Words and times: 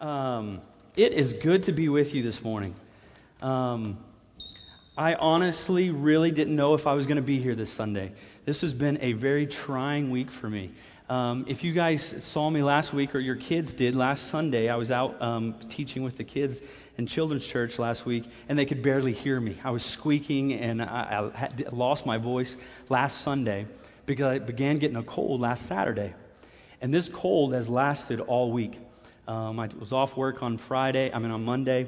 Um, 0.00 0.60
it 0.96 1.12
is 1.12 1.34
good 1.34 1.64
to 1.64 1.72
be 1.72 1.88
with 1.88 2.14
you 2.14 2.22
this 2.22 2.42
morning. 2.42 2.74
Um, 3.40 3.98
I 4.96 5.14
honestly 5.14 5.90
really 5.90 6.32
didn't 6.32 6.56
know 6.56 6.74
if 6.74 6.86
I 6.86 6.94
was 6.94 7.06
going 7.06 7.16
to 7.16 7.22
be 7.22 7.40
here 7.40 7.54
this 7.54 7.70
Sunday. 7.70 8.12
This 8.44 8.62
has 8.62 8.72
been 8.72 8.98
a 9.02 9.12
very 9.12 9.46
trying 9.46 10.10
week 10.10 10.32
for 10.32 10.50
me. 10.50 10.72
Um, 11.08 11.44
if 11.48 11.62
you 11.62 11.72
guys 11.72 12.24
saw 12.24 12.50
me 12.50 12.62
last 12.62 12.92
week, 12.92 13.14
or 13.14 13.20
your 13.20 13.36
kids 13.36 13.72
did 13.72 13.94
last 13.94 14.28
Sunday, 14.28 14.68
I 14.68 14.76
was 14.76 14.90
out 14.90 15.22
um, 15.22 15.54
teaching 15.68 16.02
with 16.02 16.16
the 16.16 16.24
kids 16.24 16.60
in 16.98 17.06
children's 17.06 17.46
church 17.46 17.78
last 17.78 18.04
week, 18.04 18.24
and 18.48 18.58
they 18.58 18.66
could 18.66 18.82
barely 18.82 19.12
hear 19.12 19.38
me. 19.38 19.56
I 19.62 19.70
was 19.70 19.84
squeaking, 19.84 20.54
and 20.54 20.82
I, 20.82 21.30
I 21.34 21.38
had 21.38 21.72
lost 21.72 22.04
my 22.04 22.18
voice 22.18 22.56
last 22.88 23.20
Sunday 23.20 23.66
because 24.06 24.26
I 24.26 24.38
began 24.40 24.78
getting 24.78 24.96
a 24.96 25.04
cold 25.04 25.40
last 25.40 25.66
Saturday. 25.66 26.14
And 26.80 26.92
this 26.92 27.08
cold 27.08 27.54
has 27.54 27.68
lasted 27.68 28.20
all 28.20 28.50
week. 28.50 28.78
Um, 29.26 29.58
I 29.58 29.70
was 29.78 29.92
off 29.92 30.18
work 30.18 30.42
on 30.42 30.58
Friday, 30.58 31.10
I 31.10 31.18
mean 31.18 31.30
on 31.30 31.44
Monday, 31.46 31.86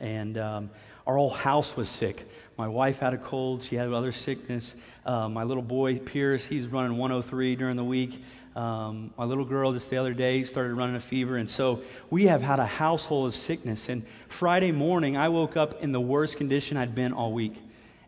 and 0.00 0.36
um, 0.36 0.70
our 1.06 1.16
whole 1.16 1.30
house 1.30 1.76
was 1.76 1.88
sick. 1.88 2.26
My 2.58 2.66
wife 2.66 2.98
had 2.98 3.14
a 3.14 3.18
cold, 3.18 3.62
she 3.62 3.76
had 3.76 3.92
other 3.92 4.10
sickness. 4.10 4.74
Uh, 5.06 5.28
my 5.28 5.44
little 5.44 5.62
boy, 5.62 5.98
Pierce, 5.98 6.44
he's 6.44 6.66
running 6.66 6.98
103 6.98 7.54
during 7.54 7.76
the 7.76 7.84
week. 7.84 8.20
Um, 8.56 9.12
my 9.16 9.24
little 9.24 9.44
girl 9.44 9.72
just 9.72 9.90
the 9.90 9.96
other 9.96 10.12
day 10.12 10.42
started 10.42 10.74
running 10.74 10.96
a 10.96 11.00
fever, 11.00 11.36
and 11.36 11.48
so 11.48 11.82
we 12.10 12.26
have 12.26 12.42
had 12.42 12.58
a 12.58 12.66
household 12.66 13.28
of 13.28 13.36
sickness. 13.36 13.88
And 13.88 14.04
Friday 14.28 14.72
morning, 14.72 15.16
I 15.16 15.28
woke 15.28 15.56
up 15.56 15.82
in 15.82 15.92
the 15.92 16.00
worst 16.00 16.36
condition 16.36 16.76
I'd 16.76 16.96
been 16.96 17.12
all 17.12 17.32
week, 17.32 17.54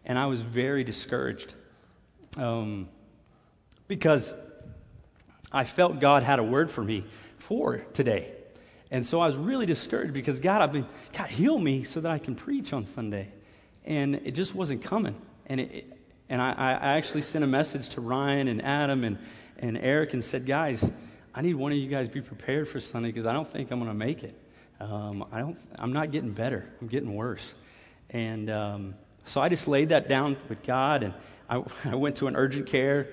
and 0.05 0.19
I 0.19 0.27
was 0.27 0.41
very 0.41 0.83
discouraged 0.83 1.55
um, 2.37 2.89
because 3.87 4.33
I 5.53 5.63
felt 5.63 6.01
God 6.01 6.25
had 6.25 6.41
a 6.41 6.45
word 6.45 6.73
for 6.73 6.83
me 6.83 7.05
for 7.49 7.79
today. 7.95 8.33
And 8.91 9.05
so 9.05 9.21
I 9.21 9.27
was 9.27 9.37
really 9.37 9.67
discouraged 9.67 10.13
because 10.13 10.41
God, 10.41 10.63
I've 10.63 10.73
been, 10.73 10.87
God, 11.13 11.29
heal 11.29 11.59
me 11.59 11.85
so 11.85 12.01
that 12.01 12.11
I 12.11 12.19
can 12.19 12.35
preach 12.35 12.73
on 12.73 12.85
Sunday. 12.87 13.29
And 13.85 14.15
it 14.15 14.33
just 14.33 14.55
wasn't 14.55 14.83
coming. 14.83 15.17
And 15.47 15.61
it, 15.61 15.93
and 16.29 16.41
I, 16.41 16.53
I 16.53 16.97
actually 16.97 17.23
sent 17.23 17.45
a 17.45 17.49
message 17.49 17.91
to 17.91 18.01
Ryan 18.01 18.49
and 18.49 18.63
Adam 18.63 19.05
and, 19.05 19.19
and 19.59 19.79
Eric 19.79 20.13
and 20.13 20.25
said, 20.25 20.47
guys, 20.47 20.89
I 21.35 21.43
need 21.43 21.55
one 21.55 21.73
of 21.73 21.79
you 21.79 21.89
guys 21.89 22.09
to 22.09 22.15
be 22.15 22.21
prepared 22.21 22.69
for 22.69 22.81
Sunday 22.81 23.09
because 23.09 23.27
I 23.27 23.33
don't 23.33 23.51
think 23.51 23.71
I'm 23.71 23.79
going 23.79 23.91
to 23.91 23.97
make 23.97 24.23
it. 24.23 24.35
Um, 24.81 25.25
I 25.33 25.41
don't, 25.41 25.59
I'm 25.79 25.93
not 25.93 26.11
getting 26.11 26.33
better. 26.33 26.69
I'm 26.81 26.89
getting 26.89 27.15
worse. 27.15 27.55
And 28.11 28.51
um, 28.51 28.95
so 29.25 29.41
I 29.41 29.49
just 29.49 29.69
laid 29.69 29.91
that 29.91 30.09
down 30.09 30.37
with 30.49 30.63
God, 30.63 31.03
and 31.03 31.15
I, 31.49 31.63
I 31.85 31.95
went 31.95 32.17
to 32.17 32.27
an 32.27 32.37
urgent 32.37 32.67
care 32.67 33.09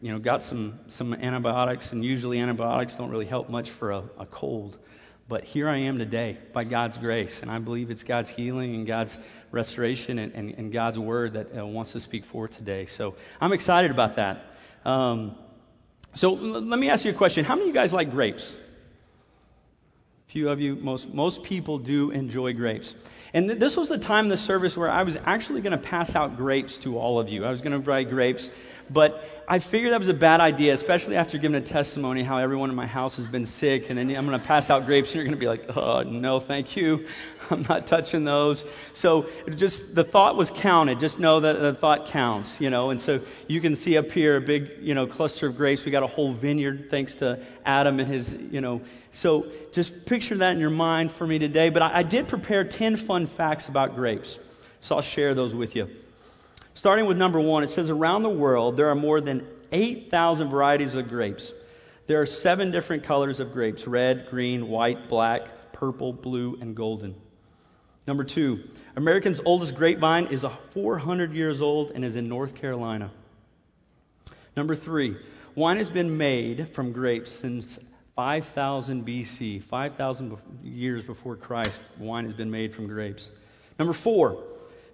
you 0.00 0.12
know, 0.12 0.18
got 0.18 0.42
some, 0.42 0.78
some 0.86 1.14
antibiotics, 1.14 1.92
and 1.92 2.04
usually 2.04 2.38
antibiotics 2.40 2.94
don't 2.94 3.10
really 3.10 3.26
help 3.26 3.48
much 3.48 3.70
for 3.70 3.92
a, 3.92 4.04
a 4.18 4.26
cold. 4.26 4.76
But 5.26 5.44
here 5.44 5.68
I 5.68 5.78
am 5.78 5.98
today 5.98 6.36
by 6.52 6.64
God's 6.64 6.98
grace, 6.98 7.40
and 7.40 7.50
I 7.50 7.58
believe 7.58 7.90
it's 7.90 8.02
God's 8.02 8.28
healing 8.28 8.74
and 8.74 8.86
God's 8.86 9.16
restoration 9.50 10.18
and, 10.18 10.34
and, 10.34 10.50
and 10.50 10.72
God's 10.72 10.98
word 10.98 11.32
that 11.32 11.56
uh, 11.56 11.64
wants 11.64 11.92
to 11.92 12.00
speak 12.00 12.26
forth 12.26 12.56
today. 12.58 12.84
So 12.86 13.14
I'm 13.40 13.52
excited 13.52 13.90
about 13.90 14.16
that. 14.16 14.44
Um, 14.84 15.34
so 16.14 16.36
l- 16.36 16.60
let 16.60 16.78
me 16.78 16.90
ask 16.90 17.06
you 17.06 17.10
a 17.10 17.14
question. 17.14 17.46
How 17.46 17.54
many 17.54 17.70
of 17.70 17.74
you 17.74 17.80
guys 17.80 17.92
like 17.94 18.10
grapes? 18.10 18.54
A 20.28 20.30
few 20.30 20.50
of 20.50 20.60
you, 20.60 20.76
most, 20.76 21.12
most 21.12 21.42
people 21.42 21.78
do 21.78 22.10
enjoy 22.10 22.52
grapes. 22.52 22.94
And 23.32 23.48
th- 23.48 23.58
this 23.58 23.78
was 23.78 23.88
the 23.88 23.98
time 23.98 24.26
in 24.26 24.28
the 24.28 24.36
service 24.36 24.76
where 24.76 24.90
I 24.90 25.04
was 25.04 25.16
actually 25.24 25.62
going 25.62 25.72
to 25.72 25.78
pass 25.78 26.14
out 26.14 26.36
grapes 26.36 26.76
to 26.78 26.98
all 26.98 27.18
of 27.18 27.30
you. 27.30 27.46
I 27.46 27.50
was 27.50 27.62
going 27.62 27.72
to 27.72 27.78
buy 27.78 28.04
grapes. 28.04 28.50
But 28.90 29.44
I 29.46 29.58
figured 29.58 29.92
that 29.92 29.98
was 29.98 30.08
a 30.08 30.14
bad 30.14 30.40
idea, 30.40 30.72
especially 30.72 31.16
after 31.16 31.36
giving 31.36 31.56
a 31.56 31.60
testimony 31.60 32.22
how 32.22 32.38
everyone 32.38 32.70
in 32.70 32.76
my 32.76 32.86
house 32.86 33.16
has 33.16 33.26
been 33.26 33.44
sick, 33.44 33.90
and 33.90 33.98
then 33.98 34.08
I'm 34.14 34.26
going 34.26 34.38
to 34.38 34.46
pass 34.46 34.70
out 34.70 34.86
grapes, 34.86 35.08
and 35.08 35.16
you're 35.16 35.24
going 35.24 35.36
to 35.36 35.40
be 35.40 35.46
like, 35.46 35.76
oh, 35.76 36.02
no, 36.02 36.40
thank 36.40 36.76
you. 36.76 37.06
I'm 37.50 37.62
not 37.68 37.86
touching 37.86 38.24
those. 38.24 38.64
So 38.94 39.28
just 39.54 39.94
the 39.94 40.04
thought 40.04 40.36
was 40.36 40.50
counted. 40.50 40.98
Just 40.98 41.18
know 41.18 41.40
that 41.40 41.60
the 41.60 41.74
thought 41.74 42.06
counts, 42.06 42.60
you 42.60 42.70
know. 42.70 42.90
And 42.90 43.00
so 43.00 43.20
you 43.46 43.60
can 43.60 43.76
see 43.76 43.98
up 43.98 44.10
here 44.10 44.36
a 44.36 44.40
big, 44.40 44.70
you 44.80 44.94
know, 44.94 45.06
cluster 45.06 45.48
of 45.48 45.56
grapes. 45.56 45.84
We 45.84 45.90
got 45.90 46.02
a 46.02 46.08
whole 46.08 46.32
vineyard 46.32 46.88
thanks 46.90 47.16
to 47.16 47.44
Adam 47.66 48.00
and 48.00 48.08
his, 48.08 48.32
you 48.32 48.60
know. 48.62 48.80
So 49.12 49.46
just 49.72 50.06
picture 50.06 50.36
that 50.38 50.52
in 50.52 50.60
your 50.60 50.70
mind 50.70 51.12
for 51.12 51.26
me 51.26 51.38
today. 51.38 51.68
But 51.68 51.82
I, 51.82 51.98
I 51.98 52.02
did 52.02 52.28
prepare 52.28 52.64
10 52.64 52.96
fun 52.96 53.26
facts 53.26 53.68
about 53.68 53.94
grapes. 53.94 54.38
So 54.80 54.96
I'll 54.96 55.02
share 55.02 55.34
those 55.34 55.54
with 55.54 55.76
you. 55.76 55.90
Starting 56.74 57.06
with 57.06 57.16
number 57.16 57.40
one, 57.40 57.62
it 57.62 57.70
says 57.70 57.88
around 57.88 58.22
the 58.22 58.28
world 58.28 58.76
there 58.76 58.88
are 58.88 58.96
more 58.96 59.20
than 59.20 59.46
8,000 59.70 60.48
varieties 60.48 60.94
of 60.94 61.08
grapes. 61.08 61.52
There 62.06 62.20
are 62.20 62.26
seven 62.26 62.70
different 62.70 63.04
colors 63.04 63.40
of 63.40 63.52
grapes 63.52 63.86
red, 63.86 64.28
green, 64.28 64.68
white, 64.68 65.08
black, 65.08 65.72
purple, 65.72 66.12
blue, 66.12 66.58
and 66.60 66.76
golden. 66.76 67.14
Number 68.06 68.24
two, 68.24 68.68
America's 68.96 69.40
oldest 69.44 69.74
grapevine 69.74 70.26
is 70.26 70.44
400 70.70 71.32
years 71.32 71.62
old 71.62 71.92
and 71.92 72.04
is 72.04 72.16
in 72.16 72.28
North 72.28 72.54
Carolina. 72.54 73.10
Number 74.56 74.76
three, 74.76 75.16
wine 75.54 75.78
has 75.78 75.88
been 75.88 76.18
made 76.18 76.68
from 76.74 76.92
grapes 76.92 77.30
since 77.30 77.78
5000 78.16 79.06
BC, 79.06 79.62
5,000 79.62 80.36
years 80.62 81.02
before 81.04 81.36
Christ, 81.36 81.80
wine 81.98 82.24
has 82.24 82.34
been 82.34 82.50
made 82.50 82.74
from 82.74 82.86
grapes. 82.86 83.30
Number 83.78 83.92
four, 83.92 84.44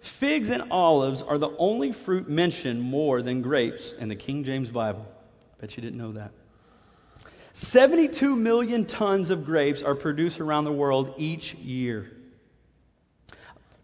Figs 0.01 0.51
and 0.51 0.71
olives 0.71 1.23
are 1.23 1.39
the 1.39 1.51
only 1.59 1.93
fruit 1.93 2.29
mentioned 2.29 2.81
more 2.81 3.23
than 3.23 3.43
grapes 3.43 3.93
in 3.93 4.09
the 4.09 4.17
King 4.17 4.45
James 4.45 4.71
Bible. 4.71 5.07
Bet 5.61 5.77
you 5.77 5.83
didn't 5.83 5.99
know 5.99 6.13
that. 6.13 6.33
72 7.53 8.37
million 8.37 8.87
tons 8.87 9.31
of 9.31 9.45
grapes 9.45 9.83
are 9.83 9.95
produced 9.95 10.41
around 10.41 10.65
the 10.65 10.73
world 10.73 11.15
each 11.19 11.55
year. 11.55 12.11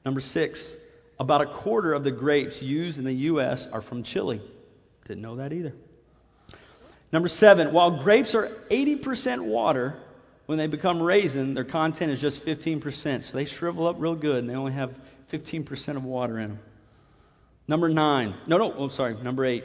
Number 0.04 0.20
six, 0.20 0.70
about 1.18 1.42
a 1.42 1.46
quarter 1.46 1.92
of 1.92 2.04
the 2.04 2.10
grapes 2.10 2.62
used 2.62 2.98
in 2.98 3.04
the 3.04 3.12
U.S. 3.12 3.66
are 3.66 3.82
from 3.82 4.02
Chile. 4.02 4.40
Didn't 5.06 5.22
know 5.22 5.36
that 5.36 5.52
either. 5.52 5.74
Number 7.12 7.28
seven, 7.28 7.72
while 7.72 7.90
grapes 8.02 8.34
are 8.34 8.48
80% 8.70 9.40
water, 9.42 9.96
when 10.46 10.58
they 10.58 10.66
become 10.68 11.02
raisin, 11.02 11.54
their 11.54 11.64
content 11.64 12.12
is 12.12 12.20
just 12.20 12.44
15%. 12.44 13.24
So 13.24 13.36
they 13.36 13.44
shrivel 13.44 13.86
up 13.86 13.96
real 13.98 14.14
good 14.14 14.38
and 14.38 14.48
they 14.48 14.54
only 14.54 14.72
have 14.72 14.98
15% 15.30 15.96
of 15.96 16.04
water 16.04 16.38
in 16.38 16.50
them. 16.50 16.58
Number 17.68 17.88
nine. 17.88 18.34
No, 18.46 18.58
no, 18.58 18.72
oh, 18.72 18.88
sorry. 18.88 19.14
Number 19.14 19.44
eight. 19.44 19.64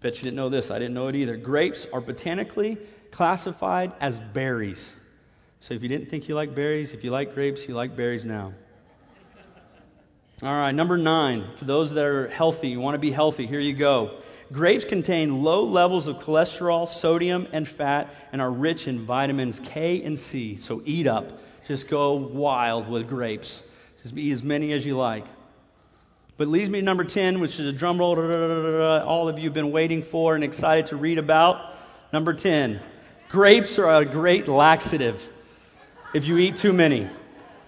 Bet 0.00 0.16
you 0.16 0.24
didn't 0.24 0.36
know 0.36 0.48
this. 0.48 0.70
I 0.70 0.78
didn't 0.78 0.94
know 0.94 1.06
it 1.06 1.14
either. 1.14 1.36
Grapes 1.36 1.86
are 1.92 2.00
botanically 2.00 2.76
classified 3.12 3.92
as 4.00 4.18
berries. 4.18 4.92
So 5.60 5.74
if 5.74 5.82
you 5.82 5.88
didn't 5.88 6.10
think 6.10 6.28
you 6.28 6.34
like 6.34 6.54
berries, 6.54 6.92
if 6.92 7.04
you 7.04 7.10
like 7.10 7.34
grapes, 7.34 7.66
you 7.66 7.74
like 7.74 7.96
berries 7.96 8.24
now. 8.24 8.52
All 10.42 10.52
right, 10.54 10.74
number 10.74 10.98
nine. 10.98 11.46
For 11.56 11.64
those 11.64 11.92
that 11.94 12.04
are 12.04 12.28
healthy, 12.28 12.68
you 12.68 12.80
want 12.80 12.94
to 12.94 12.98
be 12.98 13.10
healthy, 13.10 13.46
here 13.46 13.60
you 13.60 13.72
go. 13.72 14.18
Grapes 14.52 14.84
contain 14.84 15.42
low 15.42 15.64
levels 15.64 16.06
of 16.06 16.20
cholesterol, 16.20 16.88
sodium, 16.88 17.48
and 17.52 17.66
fat, 17.66 18.14
and 18.32 18.40
are 18.40 18.50
rich 18.50 18.86
in 18.86 19.04
vitamins 19.04 19.60
K 19.60 20.02
and 20.02 20.18
C. 20.18 20.56
So 20.58 20.82
eat 20.84 21.06
up. 21.06 21.40
Just 21.66 21.88
go 21.88 22.14
wild 22.14 22.88
with 22.88 23.08
grapes. 23.08 23.62
Just 24.02 24.16
eat 24.16 24.32
as 24.32 24.44
many 24.44 24.72
as 24.72 24.86
you 24.86 24.96
like. 24.96 25.24
But 26.36 26.48
leads 26.48 26.70
me 26.70 26.78
to 26.78 26.84
number 26.84 27.02
10, 27.02 27.40
which 27.40 27.58
is 27.58 27.66
a 27.66 27.72
drum 27.72 27.98
roll 27.98 28.14
all 29.04 29.28
of 29.28 29.38
you 29.38 29.44
have 29.46 29.54
been 29.54 29.72
waiting 29.72 30.02
for 30.02 30.34
and 30.36 30.44
excited 30.44 30.86
to 30.86 30.96
read 30.96 31.18
about. 31.18 31.74
Number 32.12 32.32
10. 32.32 32.80
Grapes 33.30 33.78
are 33.78 34.02
a 34.02 34.04
great 34.04 34.46
laxative 34.46 35.20
if 36.14 36.26
you 36.26 36.38
eat 36.38 36.56
too 36.56 36.72
many. 36.72 37.08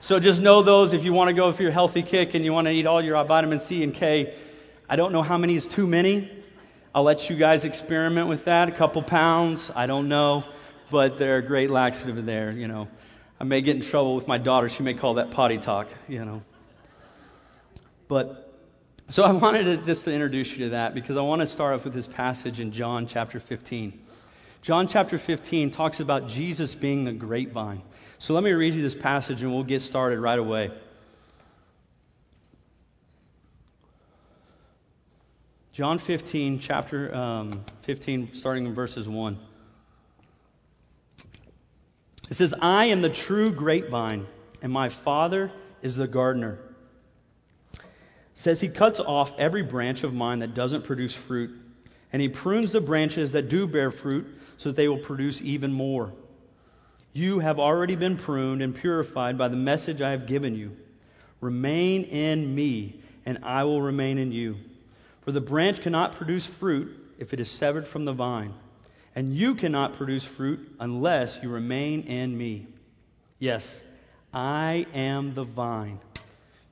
So 0.00 0.20
just 0.20 0.40
know 0.40 0.62
those 0.62 0.92
if 0.92 1.02
you 1.02 1.12
want 1.12 1.28
to 1.28 1.34
go 1.34 1.50
for 1.50 1.62
your 1.62 1.72
healthy 1.72 2.02
kick 2.02 2.34
and 2.34 2.44
you 2.44 2.52
want 2.52 2.68
to 2.68 2.72
eat 2.72 2.86
all 2.86 3.02
your 3.02 3.22
vitamin 3.24 3.58
C 3.58 3.82
and 3.82 3.92
K. 3.92 4.32
I 4.88 4.94
don't 4.94 5.12
know 5.12 5.22
how 5.22 5.38
many 5.38 5.56
is 5.56 5.66
too 5.66 5.88
many. 5.88 6.37
I'll 6.94 7.02
let 7.02 7.28
you 7.28 7.36
guys 7.36 7.64
experiment 7.64 8.28
with 8.28 8.46
that. 8.46 8.68
A 8.68 8.72
couple 8.72 9.02
pounds, 9.02 9.70
I 9.74 9.86
don't 9.86 10.08
know. 10.08 10.44
But 10.90 11.18
they're 11.18 11.38
a 11.38 11.42
great 11.42 11.70
laxative 11.70 12.24
there, 12.24 12.50
you 12.50 12.66
know. 12.66 12.88
I 13.38 13.44
may 13.44 13.60
get 13.60 13.76
in 13.76 13.82
trouble 13.82 14.16
with 14.16 14.26
my 14.26 14.38
daughter. 14.38 14.68
She 14.68 14.82
may 14.82 14.94
call 14.94 15.14
that 15.14 15.30
potty 15.30 15.58
talk, 15.58 15.88
you 16.08 16.24
know. 16.24 16.42
But 18.08 18.52
so 19.10 19.22
I 19.22 19.32
wanted 19.32 19.64
to 19.64 19.76
just 19.78 20.04
to 20.04 20.12
introduce 20.12 20.52
you 20.52 20.64
to 20.64 20.70
that 20.70 20.94
because 20.94 21.16
I 21.16 21.20
want 21.20 21.40
to 21.42 21.46
start 21.46 21.74
off 21.74 21.84
with 21.84 21.94
this 21.94 22.06
passage 22.06 22.58
in 22.60 22.72
John 22.72 23.06
chapter 23.06 23.38
15. 23.38 23.98
John 24.62 24.88
chapter 24.88 25.18
15 25.18 25.70
talks 25.70 26.00
about 26.00 26.28
Jesus 26.28 26.74
being 26.74 27.04
the 27.04 27.12
grapevine. 27.12 27.82
So 28.18 28.34
let 28.34 28.42
me 28.42 28.52
read 28.52 28.74
you 28.74 28.82
this 28.82 28.94
passage 28.94 29.42
and 29.42 29.52
we'll 29.52 29.62
get 29.62 29.82
started 29.82 30.18
right 30.18 30.38
away. 30.38 30.72
John 35.78 35.98
15, 35.98 36.58
chapter 36.58 37.14
um, 37.14 37.64
15, 37.82 38.30
starting 38.34 38.66
in 38.66 38.74
verses 38.74 39.08
1. 39.08 39.38
It 42.28 42.34
says, 42.34 42.52
I 42.60 42.86
am 42.86 43.00
the 43.00 43.08
true 43.08 43.52
grapevine, 43.52 44.26
and 44.60 44.72
my 44.72 44.88
Father 44.88 45.52
is 45.80 45.94
the 45.94 46.08
gardener. 46.08 46.58
It 47.74 47.80
says 48.34 48.60
he 48.60 48.66
cuts 48.66 48.98
off 48.98 49.38
every 49.38 49.62
branch 49.62 50.02
of 50.02 50.12
mine 50.12 50.40
that 50.40 50.52
doesn't 50.52 50.82
produce 50.82 51.14
fruit, 51.14 51.56
and 52.12 52.20
he 52.20 52.28
prunes 52.28 52.72
the 52.72 52.80
branches 52.80 53.30
that 53.30 53.48
do 53.48 53.68
bear 53.68 53.92
fruit 53.92 54.26
so 54.56 54.70
that 54.70 54.74
they 54.74 54.88
will 54.88 54.98
produce 54.98 55.40
even 55.42 55.72
more. 55.72 56.12
You 57.12 57.38
have 57.38 57.60
already 57.60 57.94
been 57.94 58.16
pruned 58.16 58.62
and 58.62 58.74
purified 58.74 59.38
by 59.38 59.46
the 59.46 59.56
message 59.56 60.02
I 60.02 60.10
have 60.10 60.26
given 60.26 60.56
you. 60.56 60.76
Remain 61.40 62.02
in 62.02 62.52
me, 62.52 63.00
and 63.24 63.38
I 63.44 63.62
will 63.62 63.80
remain 63.80 64.18
in 64.18 64.32
you. 64.32 64.56
For 65.28 65.32
the 65.32 65.42
branch 65.42 65.82
cannot 65.82 66.12
produce 66.12 66.46
fruit 66.46 67.14
if 67.18 67.34
it 67.34 67.40
is 67.40 67.50
severed 67.50 67.86
from 67.86 68.06
the 68.06 68.14
vine, 68.14 68.54
and 69.14 69.36
you 69.36 69.56
cannot 69.56 69.92
produce 69.92 70.24
fruit 70.24 70.74
unless 70.80 71.38
you 71.42 71.50
remain 71.50 72.04
in 72.04 72.34
me. 72.38 72.66
Yes, 73.38 73.78
I 74.32 74.86
am 74.94 75.34
the 75.34 75.44
vine. 75.44 76.00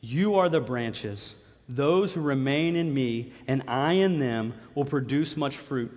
You 0.01 0.37
are 0.37 0.49
the 0.49 0.63
branches. 0.63 1.35
Those 1.69 2.15
who 2.15 2.23
remain 2.23 2.77
in 2.77 2.95
me 2.95 3.35
and 3.47 3.63
I 3.69 3.93
in 3.93 4.19
them 4.19 4.55
will 4.75 4.87
produce 4.87 5.37
much 5.37 5.59
fruit. 5.59 5.93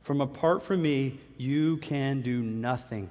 From 0.00 0.22
apart 0.22 0.62
from 0.62 0.80
me, 0.80 1.20
you 1.36 1.76
can 1.76 2.22
do 2.22 2.40
nothing. 2.40 3.10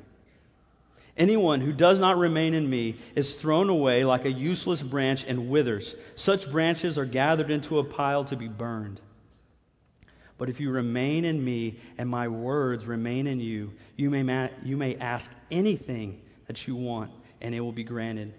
Anyone 1.18 1.62
who 1.62 1.74
does 1.74 2.00
not 2.00 2.18
remain 2.18 2.54
in 2.54 2.70
me 2.70 2.96
is 3.16 3.40
thrown 3.40 3.70
away 3.70 4.06
like 4.06 4.26
a 4.26 4.32
useless 4.32 4.84
branch 4.84 5.26
and 5.28 5.50
withers. 5.50 5.96
Such 6.16 6.52
branches 6.52 7.00
are 7.00 7.06
gathered 7.06 7.50
into 7.50 7.80
a 7.80 7.84
pile 7.84 8.26
to 8.26 8.36
be 8.36 8.48
burned. 8.48 9.02
But 10.38 10.50
if 10.50 10.60
you 10.60 10.70
remain 10.70 11.26
in 11.26 11.44
me 11.44 11.80
and 11.98 12.08
my 12.08 12.28
words 12.28 12.86
remain 12.86 13.26
in 13.26 13.40
you, 13.40 13.74
you 13.96 14.12
may, 14.12 14.22
ma- 14.22 14.50
you 14.64 14.78
may 14.78 14.96
ask 14.98 15.32
anything 15.50 16.22
that 16.46 16.68
you 16.68 16.76
want, 16.76 17.12
and 17.42 17.56
it 17.56 17.62
will 17.62 17.72
be 17.72 17.84
granted. 17.84 18.34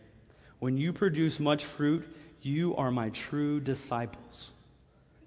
When 0.61 0.77
you 0.77 0.93
produce 0.93 1.41
much 1.41 1.65
fruit, 1.65 2.07
you 2.43 2.77
are 2.77 2.93
my 2.93 3.11
true 3.11 3.59
disciples. 3.59 4.51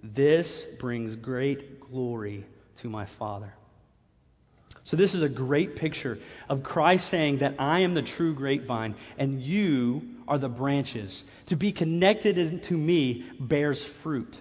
This 0.02 0.64
brings 0.80 1.18
great 1.18 1.82
glory 1.82 2.46
to 2.78 2.90
my 2.90 3.06
Father. 3.06 3.54
So, 4.84 4.98
this 4.98 5.14
is 5.14 5.22
a 5.22 5.30
great 5.30 5.76
picture 5.76 6.18
of 6.50 6.64
Christ 6.64 7.08
saying 7.08 7.40
that 7.40 7.56
I 7.60 7.80
am 7.80 7.94
the 7.94 8.02
true 8.02 8.34
grapevine 8.34 8.96
and 9.18 9.42
you 9.42 10.02
are 10.28 10.38
the 10.38 10.50
branches. 10.50 11.24
To 11.48 11.56
be 11.56 11.72
connected 11.72 12.64
to 12.64 12.78
me 12.78 13.26
bears 13.40 13.86
fruit. 13.86 14.38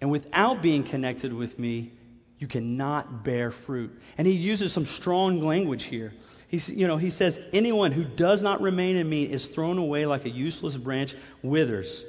And 0.00 0.10
without 0.10 0.62
being 0.62 0.82
connected 0.82 1.32
with 1.32 1.58
me, 1.58 1.92
you 2.38 2.46
cannot 2.46 3.22
bear 3.22 3.50
fruit. 3.50 3.96
And 4.16 4.26
he 4.26 4.32
uses 4.32 4.72
some 4.72 4.86
strong 4.86 5.42
language 5.42 5.84
here. 5.84 6.14
He's, 6.48 6.68
you 6.68 6.88
know, 6.88 6.96
he 6.96 7.10
says, 7.10 7.38
Anyone 7.52 7.92
who 7.92 8.02
does 8.02 8.42
not 8.42 8.60
remain 8.60 8.96
in 8.96 9.08
me 9.08 9.24
is 9.24 9.46
thrown 9.46 9.78
away 9.78 10.06
like 10.06 10.24
a 10.24 10.30
useless 10.30 10.76
branch, 10.76 11.14
withers. 11.42 12.04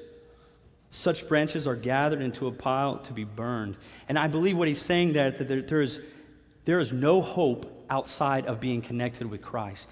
Such 0.89 1.27
branches 1.27 1.67
are 1.67 1.75
gathered 1.75 2.21
into 2.21 2.47
a 2.47 2.51
pile 2.51 2.99
to 2.99 3.13
be 3.13 3.23
burned. 3.23 3.77
And 4.09 4.17
I 4.17 4.27
believe 4.27 4.57
what 4.57 4.67
he's 4.67 4.81
saying 4.81 5.13
there, 5.13 5.31
that 5.31 5.47
there, 5.47 5.61
there, 5.61 5.81
is, 5.81 5.99
there 6.65 6.79
is 6.79 6.91
no 6.91 7.21
hope 7.21 7.85
outside 7.89 8.45
of 8.45 8.59
being 8.59 8.81
connected 8.81 9.29
with 9.29 9.41
Christ. 9.41 9.89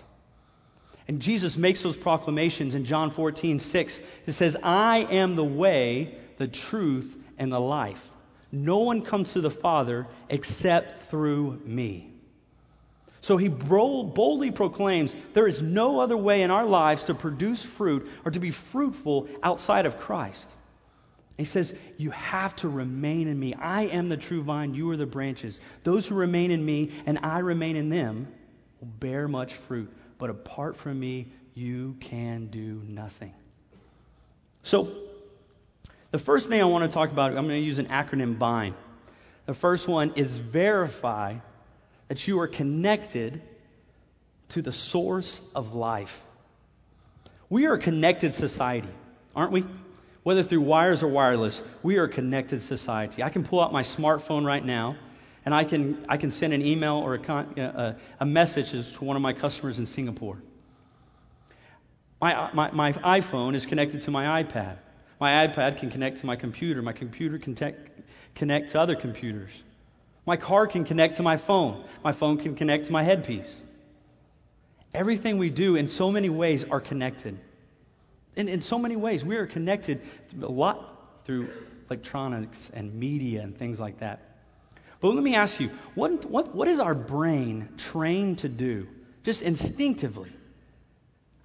And 1.08 1.22
Jesus 1.22 1.58
makes 1.58 1.82
those 1.82 1.98
proclamations 1.98 2.76
in 2.76 2.86
John 2.86 3.10
14, 3.10 3.60
6. 3.60 4.02
He 4.26 4.32
says, 4.32 4.56
I 4.62 5.00
am 5.00 5.36
the 5.36 5.44
way, 5.44 6.16
the 6.38 6.48
truth, 6.48 7.18
and 7.38 7.52
the 7.52 7.60
life. 7.60 8.12
No 8.52 8.80
one 8.80 9.02
comes 9.02 9.34
to 9.34 9.42
the 9.42 9.50
Father 9.50 10.08
except 10.30 11.10
through 11.10 11.62
me. 11.66 12.12
So 13.22 13.38
he 13.38 13.48
boldly 13.48 14.52
proclaims 14.52 15.16
there 15.34 15.48
is 15.48 15.62
no 15.62 16.00
other 16.00 16.16
way 16.16 16.42
in 16.42 16.52
our 16.52 16.66
lives 16.66 17.06
to 17.06 17.14
produce 17.14 17.62
fruit 17.62 18.10
or 18.24 18.32
to 18.32 18.40
be 18.40 18.52
fruitful 18.52 19.28
outside 19.44 19.86
of 19.86 20.00
Christ. 20.00 20.48
He 21.40 21.46
says, 21.46 21.74
You 21.98 22.12
have 22.12 22.54
to 22.58 22.68
remain 22.68 23.30
in 23.30 23.40
me. 23.40 23.54
I 23.54 23.84
am 23.84 24.10
the 24.10 24.18
true 24.18 24.44
vine, 24.44 24.74
you 24.74 24.90
are 24.92 24.98
the 24.98 25.06
branches. 25.06 25.62
Those 25.84 26.06
who 26.06 26.16
remain 26.16 26.52
in 26.52 26.64
me 26.64 26.92
and 27.06 27.20
I 27.24 27.40
remain 27.40 27.78
in 27.78 27.90
them 27.90 28.28
will 28.82 28.90
bear 28.90 29.28
much 29.28 29.54
fruit. 29.54 29.90
But 30.18 30.30
apart 30.30 30.76
from 30.76 31.00
me, 31.00 31.32
you 31.54 31.96
can 32.02 32.48
do 32.48 32.82
nothing. 32.86 33.34
So, 34.64 34.92
the 36.12 36.18
first 36.18 36.50
thing 36.50 36.62
I 36.62 36.66
want 36.66 36.90
to 36.90 36.94
talk 36.94 37.10
about, 37.10 37.30
I'm 37.30 37.48
going 37.48 37.62
to 37.62 37.66
use 37.66 37.80
an 37.80 37.86
acronym 37.86 38.36
VINE. 38.36 38.76
The 39.46 39.54
first 39.54 39.88
one 39.88 40.14
is 40.16 40.38
verify 40.38 41.36
that 42.10 42.28
you 42.28 42.42
are 42.42 42.48
connected 42.48 43.42
to 44.50 44.62
the 44.62 44.74
source 44.74 45.40
of 45.56 45.74
life. 45.74 46.22
We 47.50 47.66
are 47.68 47.76
a 47.76 47.80
connected 47.80 48.34
society, 48.34 48.90
aren't 49.36 49.54
we? 49.54 49.64
Whether 50.30 50.44
through 50.44 50.62
wires 50.62 51.02
or 51.02 51.08
wireless, 51.08 51.60
we 51.82 51.98
are 51.98 52.04
a 52.04 52.08
connected 52.08 52.62
society. 52.62 53.24
I 53.24 53.30
can 53.30 53.44
pull 53.44 53.62
out 53.62 53.74
my 53.74 53.82
smartphone 53.82 54.46
right 54.46 54.64
now 54.64 54.96
and 55.44 55.56
I 55.56 55.64
can, 55.64 56.06
I 56.08 56.18
can 56.18 56.30
send 56.30 56.54
an 56.54 56.64
email 56.64 56.98
or 56.98 57.16
a, 57.16 57.20
a, 57.20 57.34
uh, 57.34 57.62
uh, 57.62 57.94
a 58.20 58.26
message 58.28 58.70
to 58.94 59.04
one 59.04 59.16
of 59.16 59.24
my 59.24 59.34
customers 59.34 59.80
in 59.80 59.88
Singapore. 59.88 60.40
My, 62.22 62.52
my, 62.54 62.70
my 62.70 62.94
iPhone 62.94 63.56
is 63.56 63.66
connected 63.66 64.02
to 64.04 64.12
my 64.12 64.44
iPad. 64.44 64.78
My 65.20 65.48
iPad 65.48 65.80
can 65.80 65.90
connect 65.90 66.20
to 66.20 66.28
my 66.28 66.36
computer. 66.36 66.84
My 66.84 66.94
computer 66.94 67.40
can 67.40 67.56
connect 68.36 68.70
to 68.74 68.80
other 68.80 68.96
computers. 68.96 69.64
My 70.28 70.38
car 70.38 70.68
can 70.68 70.84
connect 70.84 71.16
to 71.16 71.24
my 71.24 71.38
phone. 71.38 71.84
My 72.04 72.12
phone 72.12 72.38
can 72.38 72.54
connect 72.54 72.86
to 72.86 72.92
my 72.92 73.02
headpiece. 73.02 73.52
Everything 74.94 75.40
we 75.40 75.50
do 75.50 75.76
in 75.76 75.88
so 75.88 76.12
many 76.12 76.30
ways 76.30 76.66
are 76.66 76.80
connected. 76.80 77.40
In, 78.40 78.48
in 78.48 78.62
so 78.62 78.80
many 78.80 78.96
ways, 78.96 79.24
we 79.24 79.36
are 79.36 79.46
connected 79.46 80.02
a 80.42 80.48
lot 80.48 81.26
through 81.26 81.50
electronics 81.90 82.72
and 82.74 82.94
media 82.94 83.42
and 83.42 83.56
things 83.56 83.80
like 83.80 84.00
that. 84.00 84.22
But 85.02 85.14
let 85.14 85.24
me 85.24 85.36
ask 85.36 85.60
you, 85.60 85.70
what, 85.94 86.26
what, 86.26 86.56
what 86.56 86.68
is 86.68 86.80
our 86.80 86.96
brain 86.96 87.70
trained 87.78 88.40
to 88.40 88.50
do, 88.50 88.88
just 89.24 89.42
instinctively? 89.42 90.32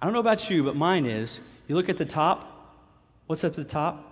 I 0.01 0.05
don't 0.05 0.13
know 0.13 0.19
about 0.19 0.49
you, 0.49 0.63
but 0.63 0.75
mine 0.75 1.05
is. 1.05 1.39
You 1.67 1.75
look 1.75 1.89
at 1.89 1.97
the 1.97 2.05
top, 2.05 2.53
What's 3.27 3.43
at 3.43 3.53
the 3.53 3.63
top? 3.63 4.11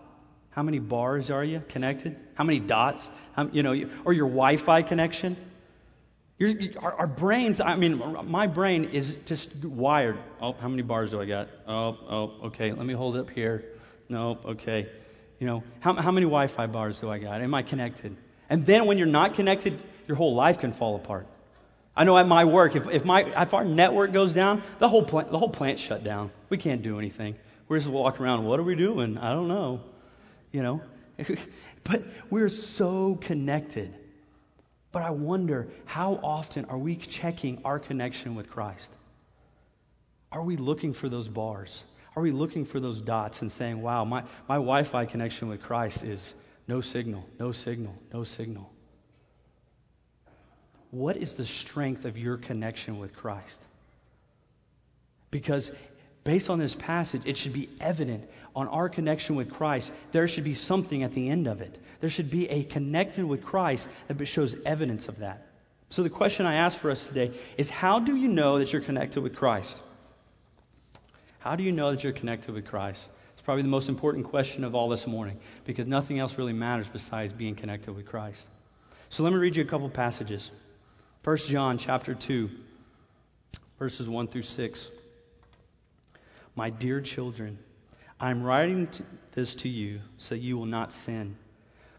How 0.50 0.64
many 0.64 0.80
bars 0.80 1.30
are 1.30 1.44
you 1.44 1.64
connected? 1.70 2.16
How 2.36 2.44
many 2.44 2.60
dots? 2.60 3.08
How, 3.34 3.48
you 3.52 3.64
know, 3.64 3.74
or 4.06 4.14
your 4.14 4.28
Wi-Fi 4.28 4.82
connection? 4.84 5.38
Our, 6.42 6.94
our, 6.94 7.08
brains, 7.08 7.62
I 7.62 7.76
mean, 7.76 8.02
my 8.26 8.48
brain 8.48 8.86
is 8.86 9.16
just 9.26 9.56
wired. 9.64 10.18
Oh, 10.42 10.54
how 10.54 10.68
many 10.68 10.82
bars 10.82 11.12
do 11.12 11.22
I 11.22 11.26
got? 11.26 11.48
Oh, 11.68 11.98
oh, 12.10 12.48
okay. 12.48 12.72
Let 12.74 12.86
me 12.86 12.94
hold 12.94 13.16
it 13.16 13.20
up 13.20 13.30
here. 13.30 13.64
No, 14.10 14.40
okay. 14.46 14.90
You 15.40 15.48
know, 15.48 15.64
how, 15.80 15.94
how 15.94 16.12
many 16.12 16.26
Wi-Fi 16.26 16.68
bars 16.68 17.00
do 17.00 17.10
I 17.10 17.20
got? 17.20 17.42
Am 17.42 17.54
I 17.54 17.62
connected? 17.62 18.18
And 18.50 18.66
then 18.66 18.88
when 18.88 18.98
you're 18.98 19.08
not 19.08 19.36
connected, 19.36 19.80
your 20.08 20.18
whole 20.18 20.36
life 20.36 20.60
can 20.60 20.74
fall 20.74 20.96
apart. 20.96 21.28
I 21.96 22.04
know 22.04 22.18
at 22.18 22.28
my 22.28 22.46
work, 22.46 22.76
if, 22.76 22.88
if, 22.90 23.06
my, 23.06 23.22
if 23.42 23.54
our 23.54 23.64
network 23.64 24.12
goes 24.12 24.34
down, 24.34 24.64
the 24.80 24.90
whole, 24.90 25.04
plant, 25.04 25.32
the 25.32 25.38
whole 25.38 25.50
plant 25.50 25.80
shut 25.80 26.04
down. 26.04 26.32
We 26.50 26.58
can't 26.58 26.82
do 26.82 26.98
anything. 26.98 27.36
We're 27.68 27.78
just 27.78 27.90
walking 27.90 28.26
around, 28.26 28.44
what 28.46 28.60
are 28.60 28.64
we 28.64 28.76
doing? 28.76 29.18
I 29.18 29.32
don't 29.32 29.48
know. 29.48 29.82
You 30.52 30.64
know? 30.64 30.82
but 31.84 32.04
we're 32.30 32.50
so 32.50 33.16
connected. 33.16 33.94
But 34.94 35.02
I 35.02 35.10
wonder, 35.10 35.68
how 35.86 36.20
often 36.24 36.66
are 36.66 36.78
we 36.78 36.96
checking 36.96 37.60
our 37.66 37.80
connection 37.80 38.36
with 38.36 38.50
Christ? 38.50 38.90
Are 40.32 40.44
we 40.44 40.56
looking 40.56 40.94
for 40.94 41.10
those 41.10 41.28
bars? 41.28 41.84
Are 42.16 42.22
we 42.22 42.32
looking 42.32 42.64
for 42.64 42.80
those 42.80 43.02
dots 43.02 43.42
and 43.42 43.52
saying, 43.52 43.82
wow, 43.82 44.06
my, 44.06 44.22
my 44.48 44.56
Wi 44.56 44.84
Fi 44.84 45.06
connection 45.06 45.50
with 45.50 45.64
Christ 45.64 46.04
is 46.04 46.36
no 46.68 46.80
signal, 46.80 47.26
no 47.40 47.52
signal, 47.52 47.96
no 48.14 48.24
signal? 48.24 48.72
What 50.92 51.18
is 51.18 51.34
the 51.34 51.46
strength 51.46 52.06
of 52.06 52.16
your 52.16 52.38
connection 52.38 53.00
with 53.00 53.16
Christ? 53.16 53.66
Because 55.32 55.72
based 56.24 56.50
on 56.50 56.60
this 56.60 56.76
passage, 56.76 57.24
it 57.26 57.38
should 57.38 57.54
be 57.54 57.70
evident 57.80 58.30
on 58.56 58.68
our 58.68 58.90
connection 58.90 59.36
with 59.36 59.52
Christ. 59.52 59.92
There 60.12 60.28
should 60.28 60.44
be 60.44 60.54
something 60.54 61.04
at 61.04 61.14
the 61.14 61.30
end 61.30 61.48
of 61.48 61.62
it. 61.62 61.78
There 62.00 62.10
should 62.10 62.30
be 62.30 62.50
a 62.50 62.64
connection 62.64 63.28
with 63.28 63.44
Christ 63.44 63.88
that 64.08 64.26
shows 64.28 64.56
evidence 64.66 65.08
of 65.08 65.20
that. 65.20 65.48
So, 65.90 66.02
the 66.04 66.10
question 66.10 66.46
I 66.46 66.56
ask 66.56 66.78
for 66.78 66.90
us 66.92 67.06
today 67.06 67.32
is 67.58 67.70
how 67.70 68.00
do 68.00 68.16
you 68.16 68.28
know 68.28 68.60
that 68.60 68.74
you're 68.74 68.82
connected 68.82 69.22
with 69.22 69.36
Christ? 69.36 69.80
How 71.40 71.56
do 71.56 71.64
you 71.64 71.72
know 71.72 71.92
that 71.92 72.04
you're 72.04 72.14
connected 72.14 72.54
with 72.54 72.66
Christ? 72.66 73.08
It's 73.34 73.42
probably 73.42 73.64
the 73.64 73.70
most 73.70 73.90
important 73.90 74.26
question 74.26 74.64
of 74.64 74.76
all 74.76 74.90
this 74.90 75.06
morning 75.06 75.40
because 75.66 75.86
nothing 75.86 76.20
else 76.20 76.38
really 76.38 76.54
matters 76.54 76.90
besides 76.90 77.32
being 77.32 77.56
connected 77.56 77.94
with 77.94 78.06
Christ. 78.06 78.42
So, 79.10 79.24
let 79.24 79.34
me 79.34 79.40
read 79.40 79.56
you 79.56 79.64
a 79.64 79.68
couple 79.68 79.90
passages. 79.90 80.50
1 81.24 81.38
John 81.38 81.78
chapter 81.78 82.16
2, 82.16 82.50
verses 83.78 84.10
1 84.10 84.28
through 84.28 84.44
6. 84.44 84.90
My 86.56 86.70
dear 86.70 87.02
children, 87.02 87.58
I'm 88.20 88.44
writing 88.44 88.88
this 89.32 89.56
to 89.56 89.70
you 89.70 90.02
so 90.18 90.36
you 90.36 90.58
will 90.58 90.66
not 90.66 90.94
sin. 90.94 91.36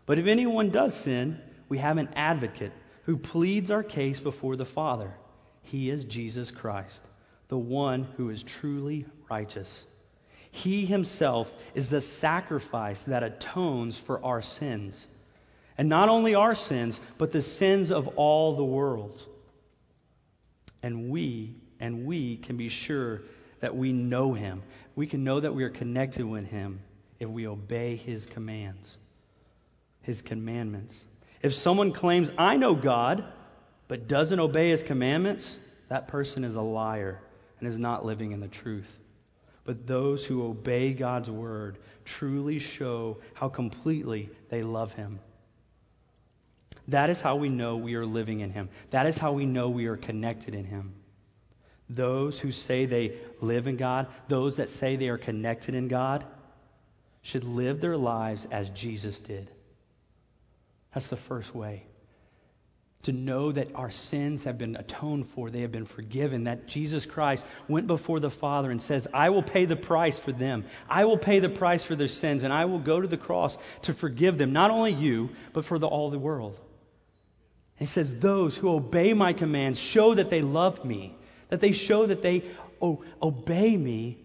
But 0.07 0.19
if 0.19 0.27
anyone 0.27 0.71
does 0.71 0.95
sin, 0.95 1.41
we 1.69 1.79
have 1.79 1.99
an 1.99 2.09
advocate 2.15 2.73
who 3.03 3.17
pleads 3.17 3.71
our 3.71 3.83
case 3.83 4.21
before 4.21 4.57
the 4.57 4.65
Father. 4.65 5.13
He 5.63 5.91
is 5.91 6.05
Jesus 6.05 6.51
Christ, 6.51 7.01
the 7.49 7.59
one 7.59 8.05
who 8.17 8.31
is 8.31 8.43
truly 8.43 9.07
righteous. 9.31 9.85
He 10.51 10.87
himself 10.87 11.53
is 11.75 11.89
the 11.89 12.01
sacrifice 12.01 13.05
that 13.05 13.25
atones 13.25 13.99
for 13.99 14.25
our 14.25 14.41
sins. 14.41 15.09
And 15.77 15.89
not 15.89 16.09
only 16.09 16.37
our 16.37 16.55
sins, 16.55 17.01
but 17.19 17.33
the 17.33 17.43
sins 17.43 17.91
of 17.91 18.07
all 18.17 18.55
the 18.55 18.65
world. 18.65 19.27
And 20.83 21.11
we 21.11 21.57
and 21.81 22.07
we 22.07 22.37
can 22.37 22.57
be 22.57 22.69
sure 22.69 23.23
that 23.65 23.75
we 23.75 23.95
know 23.95 24.35
him. 24.35 24.63
We 24.95 25.07
can 25.07 25.25
know 25.25 25.41
that 25.41 25.55
we 25.55 25.65
are 25.65 25.71
connected 25.71 26.27
with 26.27 26.47
him 26.47 26.81
if 27.19 27.31
we 27.31 27.47
obey 27.47 27.97
his 27.97 28.27
commands, 28.27 28.95
his 30.03 30.21
commandments. 30.21 31.03
If 31.41 31.55
someone 31.55 31.93
claims, 31.93 32.31
I 32.37 32.59
know 32.59 32.75
God, 32.75 33.25
but 33.89 34.07
doesn't 34.07 34.39
obey 34.39 34.69
his 34.69 34.83
commandments, 34.83 35.59
that 35.89 36.09
person 36.09 36.45
is 36.45 36.57
a 36.57 36.61
liar 36.61 37.23
and 37.59 37.67
is 37.67 37.79
not 37.79 38.05
living 38.05 38.33
in 38.33 38.41
the 38.41 38.49
truth. 38.49 38.99
But 39.65 39.87
those 39.87 40.27
who 40.27 40.45
obey 40.45 40.93
God's 40.93 41.31
word 41.31 41.79
truly 42.05 42.59
show 42.59 43.17
how 43.33 43.49
completely 43.49 44.29
they 44.51 44.63
love 44.63 44.93
him. 44.93 45.21
That 46.89 47.09
is 47.09 47.19
how 47.19 47.37
we 47.37 47.49
know 47.49 47.79
we 47.79 47.95
are 47.95 48.05
living 48.05 48.41
in 48.41 48.51
him. 48.51 48.69
That 48.91 49.07
is 49.07 49.17
how 49.17 49.33
we 49.33 49.47
know 49.47 49.71
we 49.71 49.87
are 49.87 49.97
connected 49.97 50.55
in 50.55 50.67
him. 50.67 50.93
Those 51.89 52.41
who 52.41 52.51
say 52.51 52.87
they 52.87 53.17
live 53.41 53.67
in 53.67 53.77
God, 53.77 54.07
those 54.29 54.57
that 54.57 54.71
say 54.71 54.97
they 54.97 55.09
are 55.09 55.19
connected 55.19 55.75
in 55.75 55.89
God, 55.89 56.25
should 57.23 57.45
live 57.45 57.81
their 57.81 57.97
lives 57.97 58.47
as 58.51 58.71
Jesus 58.71 59.19
did. 59.19 59.51
That's 60.93 61.09
the 61.09 61.17
first 61.17 61.55
way 61.55 61.85
to 63.05 63.13
know 63.13 63.53
that 63.53 63.75
our 63.75 63.91
sins 63.91 64.45
have 64.45 64.59
been 64.59 64.77
atoned 64.77 65.27
for, 65.27 65.51
they 65.51 65.61
have 65.61 65.73
been 65.73 65.85
forgiven, 65.85 66.45
that 66.45 66.67
Jesus 66.67 67.07
Christ 67.07 67.45
went 67.69 67.87
before 67.87 68.19
the 68.19 68.31
Father 68.31 68.71
and 68.71 68.81
says, 68.81 69.07
I 69.13 69.31
will 69.31 69.43
pay 69.43 69.67
the 69.67 69.77
price 69.77 70.19
for 70.19 70.33
them. 70.33 70.65
I 70.89 71.05
will 71.05 71.19
pay 71.19 71.39
the 71.39 71.49
price 71.49 71.85
for 71.85 71.95
their 71.95 72.09
sins, 72.09 72.43
and 72.43 72.53
I 72.53 72.65
will 72.65 72.79
go 72.79 73.01
to 73.01 73.07
the 73.07 73.17
cross 73.17 73.57
to 73.83 73.95
forgive 73.95 74.39
them, 74.39 74.53
not 74.53 74.71
only 74.71 74.93
you, 74.93 75.31
but 75.53 75.65
for 75.65 75.79
the, 75.79 75.87
all 75.87 76.11
the 76.11 76.19
world. 76.19 76.59
He 77.77 77.87
says, 77.87 78.19
Those 78.19 78.57
who 78.57 78.75
obey 78.75 79.13
my 79.13 79.33
commands 79.33 79.79
show 79.79 80.15
that 80.15 80.31
they 80.31 80.43
love 80.43 80.85
me, 80.85 81.15
that 81.49 81.61
they 81.61 81.73
show 81.73 82.07
that 82.07 82.23
they 82.23 82.45
o- 82.81 83.03
obey 83.23 83.77
me. 83.77 84.19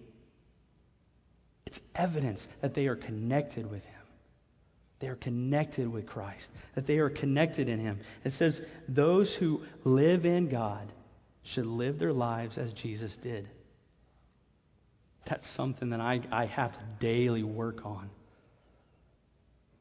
It's 1.65 1.79
evidence 1.95 2.47
that 2.61 2.73
they 2.73 2.87
are 2.87 2.95
connected 2.95 3.69
with 3.69 3.85
Him. 3.85 3.95
They 4.99 5.07
are 5.07 5.15
connected 5.15 5.87
with 5.87 6.05
Christ, 6.05 6.51
that 6.75 6.85
they 6.85 6.97
are 6.97 7.09
connected 7.09 7.69
in 7.69 7.79
Him. 7.79 7.99
It 8.23 8.31
says, 8.31 8.61
those 8.87 9.33
who 9.33 9.61
live 9.83 10.25
in 10.25 10.49
God 10.49 10.91
should 11.43 11.65
live 11.65 11.99
their 11.99 12.13
lives 12.13 12.57
as 12.57 12.73
Jesus 12.73 13.15
did. 13.15 13.47
That's 15.25 15.47
something 15.47 15.91
that 15.91 16.01
I, 16.01 16.21
I 16.31 16.45
have 16.45 16.73
to 16.73 16.79
daily 16.99 17.43
work 17.43 17.85
on. 17.85 18.09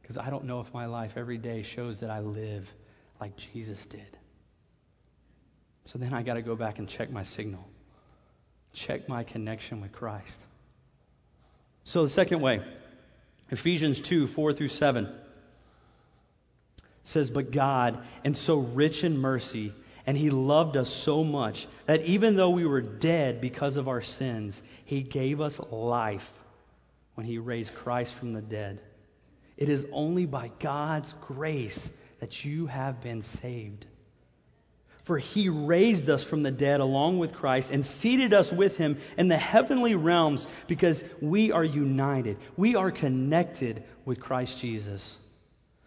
Because 0.03 0.19
I 0.19 0.31
don't 0.31 0.45
know 0.45 0.61
if 0.61 0.73
my 0.73 0.87
life 0.87 1.15
every 1.17 1.39
day 1.39 1.63
shows 1.63 2.01
that 2.01 2.11
I 2.11 2.21
live 2.21 2.73
like 3.21 3.37
Jesus 3.37 3.85
did. 3.87 4.17
So 5.89 5.99
then 5.99 6.13
I 6.13 6.23
got 6.23 6.35
to 6.35 6.43
go 6.43 6.55
back 6.55 6.79
and 6.79 6.87
check 6.87 7.11
my 7.11 7.23
signal, 7.23 7.67
check 8.75 9.09
my 9.09 9.25
connection 9.25 9.81
with 9.81 9.91
Christ. 9.91 10.37
So 11.85 12.03
the 12.03 12.11
second 12.11 12.43
way, 12.43 12.61
Ephesians 13.51 14.03
2 14.03 14.27
4 14.27 14.53
through 14.53 14.69
7 14.69 15.09
says, 17.05 17.31
But 17.31 17.53
God, 17.53 18.05
and 18.23 18.37
so 18.37 18.59
rich 18.59 19.03
in 19.03 19.17
mercy, 19.17 19.73
and 20.05 20.15
He 20.15 20.29
loved 20.29 20.77
us 20.77 20.91
so 20.91 21.25
much 21.25 21.67
that 21.87 22.03
even 22.03 22.37
though 22.37 22.51
we 22.51 22.67
were 22.67 22.83
dead 22.83 23.41
because 23.41 23.79
of 23.79 23.89
our 23.89 24.03
sins, 24.03 24.61
He 24.85 25.01
gave 25.01 25.41
us 25.41 25.59
life 25.71 26.31
when 27.15 27.27
He 27.27 27.39
raised 27.39 27.75
Christ 27.75 28.13
from 28.13 28.35
the 28.35 28.43
dead. 28.43 28.79
It 29.57 29.71
is 29.71 29.87
only 29.91 30.27
by 30.27 30.51
God's 30.61 31.15
grace 31.23 31.89
that 32.21 32.45
you 32.45 32.67
have 32.67 33.01
been 33.01 33.23
saved. 33.23 33.87
For 35.09 35.17
he 35.17 35.49
raised 35.49 36.11
us 36.11 36.23
from 36.23 36.43
the 36.43 36.51
dead 36.51 36.81
along 36.81 37.19
with 37.19 37.33
Christ 37.33 37.71
and 37.71 37.83
seated 37.83 38.35
us 38.35 38.53
with 38.53 38.77
him 38.77 38.99
in 39.17 39.29
the 39.29 39.39
heavenly 39.39 39.95
realms 39.95 40.47
because 40.67 41.03
we 41.23 41.51
are 41.51 41.65
united. 41.65 42.37
We 42.59 42.77
are 42.77 42.91
connected 42.91 43.85
with 44.05 44.21
Christ 44.21 44.61
Jesus. 44.61 45.17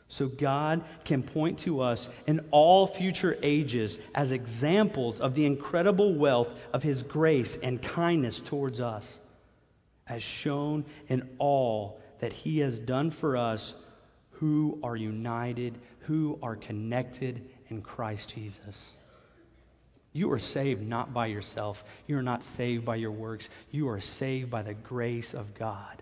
So 0.07 0.27
God 0.27 0.83
can 1.05 1.21
point 1.21 1.59
to 1.59 1.81
us 1.81 2.09
in 2.25 2.47
all 2.49 2.87
future 2.87 3.37
ages 3.43 3.99
as 4.15 4.31
examples 4.31 5.19
of 5.19 5.35
the 5.35 5.45
incredible 5.45 6.15
wealth 6.15 6.49
of 6.73 6.81
his 6.81 7.03
grace 7.03 7.55
and 7.61 7.79
kindness 7.79 8.39
towards 8.39 8.81
us, 8.81 9.19
as 10.07 10.23
shown 10.23 10.83
in 11.09 11.29
all 11.37 12.01
that 12.21 12.33
he 12.33 12.57
has 12.61 12.79
done 12.79 13.11
for 13.11 13.37
us 13.37 13.75
who 14.31 14.79
are 14.81 14.95
united, 14.95 15.77
who 16.07 16.39
are 16.41 16.55
connected 16.55 17.47
in 17.69 17.83
Christ 17.83 18.33
Jesus. 18.33 18.91
You 20.13 20.31
are 20.33 20.39
saved 20.39 20.81
not 20.81 21.13
by 21.13 21.27
yourself. 21.27 21.83
You 22.07 22.17
are 22.17 22.23
not 22.23 22.43
saved 22.43 22.85
by 22.85 22.97
your 22.97 23.11
works. 23.11 23.49
You 23.71 23.89
are 23.89 24.01
saved 24.01 24.49
by 24.49 24.61
the 24.61 24.73
grace 24.73 25.33
of 25.33 25.53
God. 25.53 26.01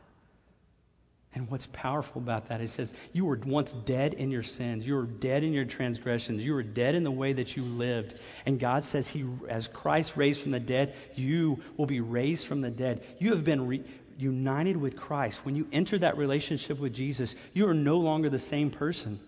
And 1.36 1.50
what's 1.52 1.68
powerful 1.68 2.20
about 2.20 2.50
that, 2.50 2.60
it 2.60 2.70
says, 2.70 2.92
you 3.14 3.24
were 3.24 3.40
once 3.46 3.72
dead 3.72 4.16
in 4.16 4.32
your 4.32 4.42
sins. 4.42 4.86
You 4.86 4.96
were 4.96 5.04
dead 5.06 5.44
in 5.44 5.54
your 5.54 5.66
transgressions. 5.66 6.44
You 6.44 6.56
were 6.56 6.64
dead 6.64 6.96
in 6.96 7.04
the 7.04 7.12
way 7.12 7.34
that 7.34 7.56
you 7.56 7.62
lived. 7.62 8.16
And 8.48 8.60
God 8.60 8.84
says, 8.84 9.08
He, 9.08 9.26
as 9.48 9.68
Christ 9.68 10.18
raised 10.18 10.42
from 10.42 10.52
the 10.52 10.60
dead, 10.60 10.96
you 11.14 11.62
will 11.78 11.86
be 11.86 12.00
raised 12.00 12.48
from 12.48 12.62
the 12.62 12.72
dead. 12.72 13.04
You 13.20 13.32
have 13.32 13.44
been 13.44 13.68
re- 13.68 13.84
united 14.18 14.76
with 14.76 14.98
Christ. 14.98 15.46
When 15.46 15.56
you 15.56 15.68
enter 15.72 16.00
that 16.00 16.18
relationship 16.18 16.80
with 16.80 16.94
Jesus, 16.94 17.36
you 17.54 17.68
are 17.68 17.76
no 17.76 18.00
longer 18.00 18.30
the 18.30 18.40
same 18.40 18.72
person. 18.72 19.20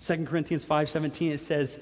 2 0.00 0.26
Corinthians 0.26 0.64
5:17 0.64 1.32
it 1.32 1.38
says 1.38 1.78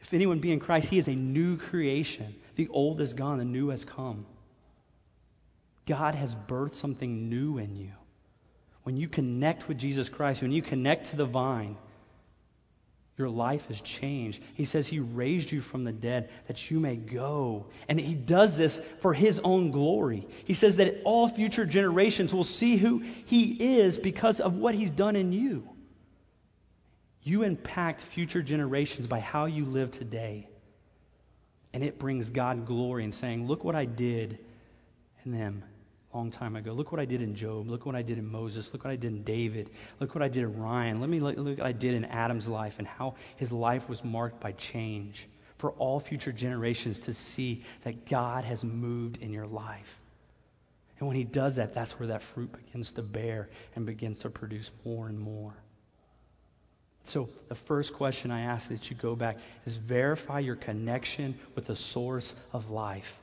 if 0.00 0.14
anyone 0.14 0.38
be 0.38 0.52
in 0.52 0.60
Christ, 0.60 0.88
he 0.88 0.98
is 0.98 1.08
a 1.08 1.14
new 1.14 1.56
creation. 1.56 2.34
The 2.56 2.68
old 2.68 3.00
is 3.00 3.14
gone, 3.14 3.38
the 3.38 3.44
new 3.44 3.68
has 3.68 3.84
come. 3.84 4.26
God 5.86 6.14
has 6.14 6.34
birthed 6.34 6.74
something 6.74 7.28
new 7.28 7.58
in 7.58 7.76
you. 7.76 7.92
When 8.82 8.96
you 8.96 9.08
connect 9.08 9.68
with 9.68 9.78
Jesus 9.78 10.08
Christ, 10.08 10.42
when 10.42 10.52
you 10.52 10.62
connect 10.62 11.10
to 11.10 11.16
the 11.16 11.26
vine, 11.26 11.76
your 13.20 13.28
life 13.28 13.66
has 13.66 13.80
changed. 13.82 14.42
He 14.54 14.64
says 14.64 14.86
He 14.86 14.98
raised 14.98 15.52
you 15.52 15.60
from 15.60 15.82
the 15.82 15.92
dead 15.92 16.30
that 16.46 16.70
you 16.70 16.80
may 16.80 16.96
go. 16.96 17.66
And 17.86 18.00
He 18.00 18.14
does 18.14 18.56
this 18.56 18.80
for 19.00 19.12
His 19.12 19.38
own 19.40 19.72
glory. 19.72 20.26
He 20.46 20.54
says 20.54 20.78
that 20.78 21.02
all 21.04 21.28
future 21.28 21.66
generations 21.66 22.32
will 22.32 22.44
see 22.44 22.76
who 22.78 23.00
He 23.26 23.78
is 23.78 23.98
because 23.98 24.40
of 24.40 24.56
what 24.56 24.74
He's 24.74 24.90
done 24.90 25.16
in 25.16 25.32
you. 25.32 25.68
You 27.22 27.42
impact 27.42 28.00
future 28.00 28.42
generations 28.42 29.06
by 29.06 29.20
how 29.20 29.44
you 29.44 29.64
live 29.64 29.90
today. 29.90 30.48
And 31.72 31.84
it 31.84 31.98
brings 31.98 32.30
God 32.30 32.66
glory 32.66 33.04
in 33.04 33.12
saying, 33.12 33.46
Look 33.46 33.62
what 33.62 33.76
I 33.76 33.84
did 33.84 34.38
in 35.24 35.32
them 35.32 35.62
a 36.12 36.16
long 36.16 36.30
time 36.30 36.56
ago. 36.56 36.72
Look 36.72 36.90
what 36.90 37.00
I 37.00 37.04
did 37.04 37.22
in 37.22 37.34
Job. 37.34 37.68
Look 37.68 37.86
what 37.86 37.94
I 37.94 38.02
did 38.02 38.18
in 38.18 38.26
Moses. 38.26 38.72
Look 38.72 38.84
what 38.84 38.90
I 38.90 38.96
did 38.96 39.12
in 39.12 39.22
David. 39.22 39.70
Look 40.00 40.14
what 40.14 40.22
I 40.22 40.28
did 40.28 40.42
in 40.42 40.58
Ryan. 40.58 41.00
Let 41.00 41.10
me 41.10 41.20
look, 41.20 41.36
look 41.36 41.58
what 41.58 41.66
I 41.66 41.72
did 41.72 41.94
in 41.94 42.06
Adam's 42.06 42.48
life 42.48 42.78
and 42.78 42.88
how 42.88 43.14
his 43.36 43.52
life 43.52 43.88
was 43.88 44.02
marked 44.02 44.40
by 44.40 44.52
change 44.52 45.28
for 45.58 45.72
all 45.72 46.00
future 46.00 46.32
generations 46.32 46.98
to 47.00 47.12
see 47.12 47.62
that 47.84 48.06
God 48.06 48.44
has 48.44 48.64
moved 48.64 49.18
in 49.18 49.32
your 49.32 49.46
life. 49.46 49.98
And 50.98 51.06
when 51.06 51.16
he 51.16 51.24
does 51.24 51.56
that, 51.56 51.74
that's 51.74 51.98
where 51.98 52.08
that 52.08 52.22
fruit 52.22 52.50
begins 52.52 52.92
to 52.92 53.02
bear 53.02 53.48
and 53.76 53.86
begins 53.86 54.20
to 54.20 54.30
produce 54.30 54.70
more 54.84 55.06
and 55.06 55.18
more. 55.18 55.54
So, 57.02 57.28
the 57.48 57.54
first 57.54 57.94
question 57.94 58.30
I 58.30 58.42
ask 58.42 58.68
that 58.68 58.90
you 58.90 58.96
go 58.96 59.16
back 59.16 59.38
is 59.64 59.76
verify 59.76 60.40
your 60.40 60.56
connection 60.56 61.38
with 61.54 61.66
the 61.66 61.76
source 61.76 62.34
of 62.52 62.70
life. 62.70 63.18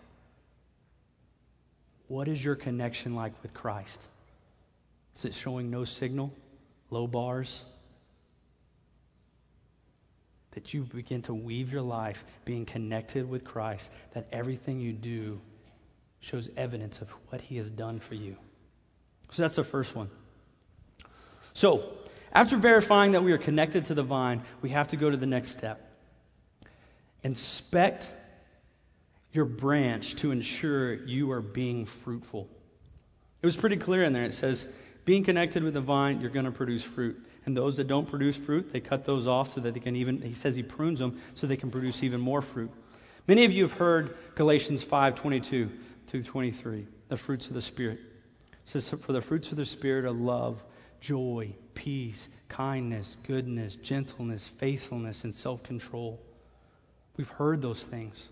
What 2.08 2.28
is 2.28 2.44
your 2.44 2.56
connection 2.56 3.16
like 3.16 3.34
with 3.44 3.54
Christ? 3.54 4.02
Is 5.16 5.26
it 5.26 5.34
showing 5.34 5.70
no 5.70 5.84
signal, 5.84 6.34
low 6.90 7.08
bars? 7.08 7.64
That 10.52 10.74
you 10.74 10.84
begin 10.84 11.22
to 11.24 11.34
weave 11.34 11.72
your 11.72 11.82
life 11.82 12.24
being 12.46 12.66
connected 12.66 13.30
with 13.30 13.44
Christ, 13.44 13.90
that 14.14 14.28
everything 14.32 14.80
you 14.80 14.94
do 14.94 15.40
shows 16.20 16.50
evidence 16.58 17.00
of 17.02 17.10
what 17.30 17.42
He 17.42 17.58
has 17.58 17.70
done 17.70 18.00
for 18.00 18.16
you. 18.16 18.38
So 19.32 19.44
that's 19.44 19.56
the 19.56 19.64
first 19.64 19.96
one. 19.96 20.10
So, 21.54 21.92
after 22.38 22.56
verifying 22.56 23.14
that 23.14 23.24
we 23.24 23.32
are 23.32 23.40
connected 23.40 23.86
to 23.86 23.96
the 23.96 24.04
vine, 24.04 24.44
we 24.62 24.70
have 24.70 24.90
to 24.90 24.96
go 24.96 25.10
to 25.10 25.18
the 25.18 25.26
next 25.26 25.50
step. 25.50 25.82
Inspect 27.24 28.06
your 29.32 29.46
branch 29.46 30.14
to 30.18 30.30
ensure 30.30 30.94
you 30.94 31.32
are 31.32 31.42
being 31.42 31.88
fruitful. 31.88 32.48
It 33.42 33.46
was 33.48 33.58
pretty 33.58 33.78
clear 33.78 34.04
in 34.04 34.14
there. 34.14 34.26
It 34.26 34.36
says, 34.36 34.68
being 35.04 35.24
connected 35.24 35.64
with 35.64 35.74
the 35.74 35.82
vine, 35.82 36.22
you're 36.22 36.30
going 36.30 36.46
to 36.46 36.52
produce 36.52 36.84
fruit. 36.84 37.20
And 37.48 37.58
those 37.58 37.78
that 37.78 37.88
don't 37.88 38.08
produce 38.08 38.38
fruit, 38.38 38.72
they 38.72 38.82
cut 38.82 39.04
those 39.04 39.26
off 39.26 39.56
so 39.56 39.62
that 39.62 39.74
they 39.74 39.80
can 39.80 39.96
even, 39.96 40.22
he 40.22 40.36
says 40.36 40.56
he 40.56 40.62
prunes 40.62 41.00
them 41.00 41.20
so 41.34 41.48
they 41.48 41.58
can 41.58 41.72
produce 41.72 42.04
even 42.04 42.22
more 42.22 42.44
fruit. 42.44 42.70
Many 43.28 43.46
of 43.46 43.52
you 43.52 43.64
have 43.64 43.74
heard 43.74 44.16
Galatians 44.36 44.84
5 44.84 45.16
22 45.16 45.72
through 46.06 46.22
23, 46.22 46.86
the 47.10 47.18
fruits 47.18 47.48
of 47.48 47.56
the 47.56 47.62
Spirit. 47.64 47.98
It 47.98 48.70
says, 48.70 48.90
For 48.90 49.12
the 49.12 49.22
fruits 49.22 49.50
of 49.50 49.58
the 49.58 49.66
Spirit 49.66 50.06
are 50.06 50.12
love, 50.12 50.64
joy, 51.00 51.54
peace, 51.74 52.28
kindness, 52.50 53.18
goodness, 53.28 53.76
gentleness, 53.76 54.48
faithfulness, 54.58 55.24
and 55.24 55.34
self 55.34 55.64
control. 55.64 56.20
We've 57.18 57.30
heard 57.30 57.62
those 57.62 57.84
things. 57.84 58.28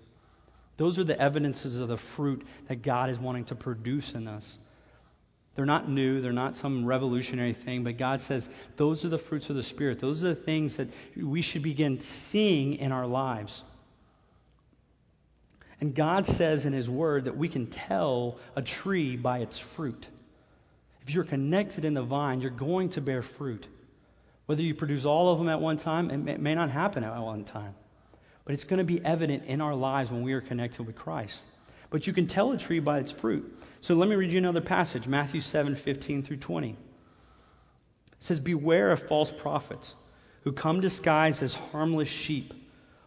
Those 0.77 0.99
are 0.99 1.03
the 1.03 1.19
evidences 1.19 1.79
of 1.79 1.87
the 1.87 1.97
fruit 1.97 2.45
that 2.67 2.81
God 2.81 3.09
is 3.09 3.17
wanting 3.17 3.45
to 3.45 3.55
produce 3.55 4.13
in 4.13 4.27
us. 4.27 4.57
They're 5.55 5.65
not 5.65 5.89
new, 5.89 6.19
they're 6.19 6.33
not 6.33 6.57
some 6.57 6.85
revolutionary 6.85 7.53
thing, 7.53 7.85
but 7.85 7.97
God 7.97 8.19
says 8.19 8.49
those 8.75 9.05
are 9.05 9.09
the 9.09 9.17
fruits 9.17 9.49
of 9.49 9.55
the 9.55 9.63
Spirit. 9.63 9.99
Those 9.99 10.23
are 10.25 10.29
the 10.29 10.35
things 10.35 10.77
that 10.77 10.89
we 11.15 11.41
should 11.41 11.63
begin 11.63 12.01
seeing 12.01 12.75
in 12.75 12.91
our 12.91 13.07
lives. 13.07 13.63
And 15.79 15.95
God 15.95 16.25
says 16.25 16.65
in 16.65 16.73
His 16.73 16.89
Word 16.89 17.25
that 17.25 17.37
we 17.37 17.47
can 17.47 17.67
tell 17.67 18.37
a 18.55 18.61
tree 18.61 19.15
by 19.15 19.39
its 19.39 19.57
fruit. 19.57 20.07
If 21.05 21.13
you're 21.13 21.23
connected 21.23 21.85
in 21.85 21.93
the 21.93 22.01
vine, 22.01 22.41
you're 22.41 22.49
going 22.49 22.89
to 22.89 23.01
bear 23.01 23.21
fruit. 23.21 23.67
Whether 24.47 24.63
you 24.63 24.73
produce 24.73 25.05
all 25.05 25.31
of 25.31 25.37
them 25.37 25.49
at 25.49 25.61
one 25.61 25.77
time, 25.77 26.27
it 26.27 26.39
may 26.39 26.55
not 26.55 26.71
happen 26.71 27.03
at 27.03 27.15
one 27.19 27.43
time. 27.43 27.75
But 28.43 28.53
it's 28.53 28.63
going 28.63 28.79
to 28.79 28.83
be 28.83 29.03
evident 29.03 29.45
in 29.45 29.61
our 29.61 29.75
lives 29.75 30.11
when 30.11 30.23
we 30.23 30.33
are 30.33 30.41
connected 30.41 30.83
with 30.85 30.95
Christ. 30.95 31.41
But 31.89 32.07
you 32.07 32.13
can 32.13 32.27
tell 32.27 32.51
a 32.51 32.57
tree 32.57 32.79
by 32.79 32.99
its 32.99 33.11
fruit. 33.11 33.59
So 33.81 33.95
let 33.95 34.09
me 34.09 34.15
read 34.15 34.31
you 34.31 34.37
another 34.37 34.61
passage 34.61 35.07
Matthew 35.07 35.41
7 35.41 35.75
15 35.75 36.23
through 36.23 36.37
20. 36.37 36.69
It 36.69 36.75
says, 38.19 38.39
Beware 38.39 38.91
of 38.91 39.01
false 39.01 39.31
prophets 39.31 39.93
who 40.43 40.51
come 40.51 40.79
disguised 40.79 41.43
as 41.43 41.53
harmless 41.53 42.09
sheep, 42.09 42.53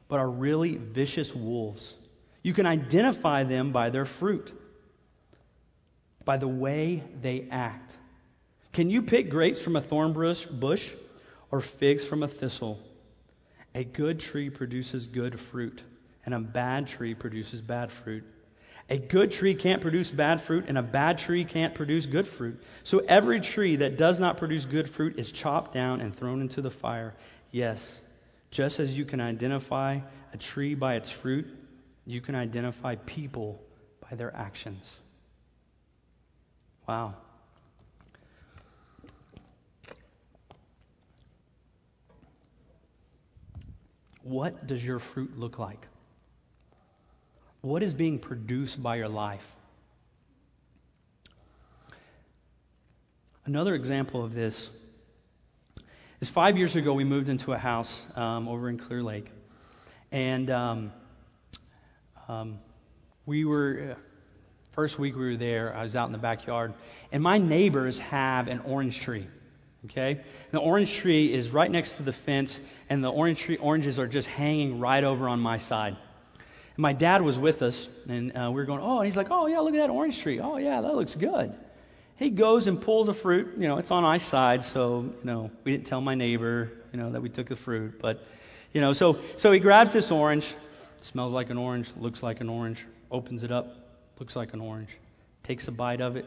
but 0.08 0.18
are 0.18 0.28
really 0.28 0.76
vicious 0.76 1.34
wolves. 1.34 1.94
You 2.42 2.52
can 2.52 2.66
identify 2.66 3.44
them 3.44 3.72
by 3.72 3.90
their 3.90 4.04
fruit, 4.04 4.52
by 6.28 6.36
the 6.36 6.46
way 6.46 7.02
they 7.22 7.48
act. 7.50 7.96
Can 8.74 8.90
you 8.90 9.00
pick 9.00 9.30
grapes 9.30 9.62
from 9.62 9.76
a 9.76 9.80
thorn 9.80 10.12
bush 10.12 10.92
or 11.50 11.62
figs 11.62 12.04
from 12.04 12.22
a 12.22 12.28
thistle? 12.28 12.78
A 13.74 13.82
good 13.82 14.20
tree 14.20 14.50
produces 14.50 15.06
good 15.06 15.40
fruit, 15.40 15.82
and 16.26 16.34
a 16.34 16.38
bad 16.38 16.86
tree 16.86 17.14
produces 17.14 17.62
bad 17.62 17.90
fruit. 17.90 18.24
A 18.90 18.98
good 18.98 19.32
tree 19.32 19.54
can't 19.54 19.80
produce 19.80 20.10
bad 20.10 20.42
fruit, 20.42 20.66
and 20.68 20.76
a 20.76 20.82
bad 20.82 21.16
tree 21.16 21.46
can't 21.46 21.74
produce 21.74 22.04
good 22.04 22.28
fruit. 22.28 22.62
So 22.84 22.98
every 22.98 23.40
tree 23.40 23.76
that 23.76 23.96
does 23.96 24.20
not 24.20 24.36
produce 24.36 24.66
good 24.66 24.90
fruit 24.90 25.18
is 25.18 25.32
chopped 25.32 25.72
down 25.72 26.02
and 26.02 26.14
thrown 26.14 26.42
into 26.42 26.60
the 26.60 26.70
fire. 26.70 27.14
Yes, 27.52 27.98
just 28.50 28.80
as 28.80 28.92
you 28.92 29.06
can 29.06 29.22
identify 29.22 30.00
a 30.34 30.36
tree 30.36 30.74
by 30.74 30.96
its 30.96 31.08
fruit, 31.08 31.46
you 32.04 32.20
can 32.20 32.34
identify 32.34 32.96
people 32.96 33.62
by 34.10 34.14
their 34.14 34.36
actions. 34.36 34.94
Wow. 36.88 37.14
What 44.22 44.66
does 44.66 44.84
your 44.84 44.98
fruit 44.98 45.38
look 45.38 45.58
like? 45.58 45.86
What 47.60 47.82
is 47.82 47.92
being 47.92 48.18
produced 48.18 48.82
by 48.82 48.96
your 48.96 49.08
life? 49.08 49.46
Another 53.44 53.74
example 53.74 54.24
of 54.24 54.34
this 54.34 54.70
is 56.20 56.30
five 56.30 56.56
years 56.56 56.74
ago 56.74 56.94
we 56.94 57.04
moved 57.04 57.28
into 57.28 57.52
a 57.52 57.58
house 57.58 58.06
um, 58.16 58.48
over 58.48 58.70
in 58.70 58.78
Clear 58.78 59.02
Lake. 59.02 59.30
And 60.10 60.50
um, 60.50 60.92
um, 62.28 62.58
we 63.26 63.44
were, 63.44 63.96
uh, 63.96 64.00
first 64.78 64.96
week 64.96 65.16
we 65.16 65.24
were 65.24 65.36
there, 65.36 65.74
I 65.74 65.82
was 65.82 65.96
out 65.96 66.06
in 66.06 66.12
the 66.12 66.18
backyard. 66.18 66.72
And 67.10 67.20
my 67.20 67.38
neighbors 67.38 67.98
have 67.98 68.46
an 68.46 68.60
orange 68.60 69.00
tree. 69.00 69.26
Okay? 69.86 70.20
The 70.52 70.60
orange 70.60 70.94
tree 70.94 71.34
is 71.34 71.50
right 71.50 71.68
next 71.68 71.94
to 71.94 72.04
the 72.04 72.12
fence, 72.12 72.60
and 72.88 73.02
the 73.02 73.10
orange 73.10 73.40
tree 73.40 73.56
oranges 73.56 73.98
are 73.98 74.06
just 74.06 74.28
hanging 74.28 74.78
right 74.78 75.02
over 75.02 75.28
on 75.28 75.40
my 75.40 75.58
side. 75.58 75.96
And 76.36 76.78
my 76.78 76.92
dad 76.92 77.22
was 77.22 77.36
with 77.36 77.62
us, 77.62 77.88
and 78.06 78.30
uh, 78.36 78.52
we 78.52 78.60
were 78.60 78.66
going, 78.66 78.80
oh, 78.80 78.98
and 78.98 79.06
he's 79.06 79.16
like, 79.16 79.32
oh, 79.32 79.48
yeah, 79.48 79.58
look 79.58 79.74
at 79.74 79.80
that 79.80 79.90
orange 79.90 80.22
tree. 80.22 80.38
Oh, 80.38 80.58
yeah, 80.58 80.80
that 80.80 80.94
looks 80.94 81.16
good. 81.16 81.52
He 82.14 82.30
goes 82.30 82.68
and 82.68 82.80
pulls 82.80 83.08
a 83.08 83.14
fruit. 83.14 83.54
You 83.58 83.66
know, 83.66 83.78
it's 83.78 83.90
on 83.90 84.04
my 84.04 84.18
side, 84.18 84.62
so, 84.62 85.00
you 85.00 85.24
know, 85.24 85.50
we 85.64 85.72
didn't 85.72 85.88
tell 85.88 86.00
my 86.00 86.14
neighbor, 86.14 86.70
you 86.92 87.00
know, 87.00 87.10
that 87.10 87.20
we 87.20 87.30
took 87.30 87.48
the 87.48 87.56
fruit. 87.56 87.98
But, 88.00 88.24
you 88.72 88.80
know, 88.80 88.92
so, 88.92 89.18
so 89.38 89.50
he 89.50 89.58
grabs 89.58 89.92
this 89.92 90.12
orange, 90.12 90.54
smells 91.00 91.32
like 91.32 91.50
an 91.50 91.58
orange, 91.58 91.90
looks 91.96 92.22
like 92.22 92.40
an 92.40 92.48
orange, 92.48 92.86
opens 93.10 93.42
it 93.42 93.50
up, 93.50 93.74
looks 94.20 94.36
like 94.36 94.52
an 94.52 94.60
orange, 94.60 94.90
takes 95.42 95.68
a 95.68 95.72
bite 95.72 96.00
of 96.00 96.16
it. 96.16 96.26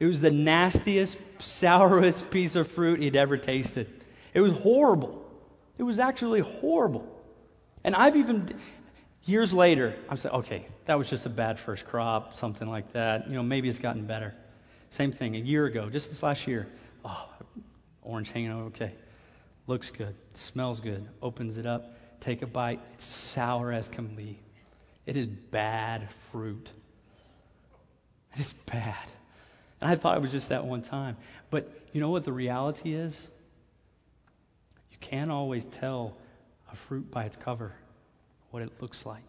It 0.00 0.06
was 0.06 0.20
the 0.20 0.30
nastiest, 0.30 1.16
sourest 1.38 2.30
piece 2.30 2.56
of 2.56 2.66
fruit 2.68 3.00
he'd 3.00 3.16
ever 3.16 3.36
tasted. 3.36 3.88
It 4.34 4.40
was 4.40 4.52
horrible. 4.52 5.24
It 5.78 5.84
was 5.84 5.98
actually 5.98 6.40
horrible. 6.40 7.06
And 7.84 7.94
I've 7.94 8.16
even, 8.16 8.54
years 9.24 9.52
later, 9.52 9.94
I'm 10.08 10.16
saying, 10.16 10.34
okay, 10.36 10.66
that 10.86 10.98
was 10.98 11.08
just 11.08 11.26
a 11.26 11.28
bad 11.28 11.58
first 11.58 11.86
crop, 11.86 12.36
something 12.36 12.68
like 12.68 12.92
that. 12.92 13.28
You 13.28 13.34
know, 13.34 13.42
maybe 13.42 13.68
it's 13.68 13.78
gotten 13.78 14.06
better. 14.06 14.34
Same 14.90 15.12
thing, 15.12 15.36
a 15.36 15.38
year 15.38 15.66
ago, 15.66 15.88
just 15.88 16.10
this 16.10 16.22
last 16.22 16.46
year. 16.46 16.68
Oh, 17.04 17.28
orange 18.02 18.30
hanging 18.30 18.50
out, 18.50 18.62
okay. 18.68 18.92
Looks 19.66 19.90
good, 19.90 20.14
smells 20.34 20.80
good. 20.80 21.08
Opens 21.20 21.58
it 21.58 21.66
up, 21.66 21.96
take 22.20 22.42
a 22.42 22.46
bite. 22.46 22.80
It's 22.94 23.04
sour 23.04 23.72
as 23.72 23.88
can 23.88 24.08
be. 24.08 24.40
It 25.06 25.16
is 25.16 25.26
bad 25.26 26.10
fruit. 26.30 26.70
It 28.34 28.40
is 28.40 28.52
bad. 28.52 29.04
And 29.80 29.90
I 29.90 29.96
thought 29.96 30.16
it 30.16 30.20
was 30.20 30.32
just 30.32 30.50
that 30.50 30.64
one 30.64 30.82
time. 30.82 31.16
But 31.50 31.70
you 31.92 32.00
know 32.00 32.10
what 32.10 32.24
the 32.24 32.32
reality 32.32 32.94
is? 32.94 33.30
You 34.90 34.96
can't 35.00 35.30
always 35.30 35.64
tell 35.64 36.16
a 36.70 36.76
fruit 36.76 37.10
by 37.10 37.24
its 37.24 37.36
cover, 37.36 37.72
what 38.50 38.62
it 38.62 38.70
looks 38.80 39.04
like. 39.04 39.24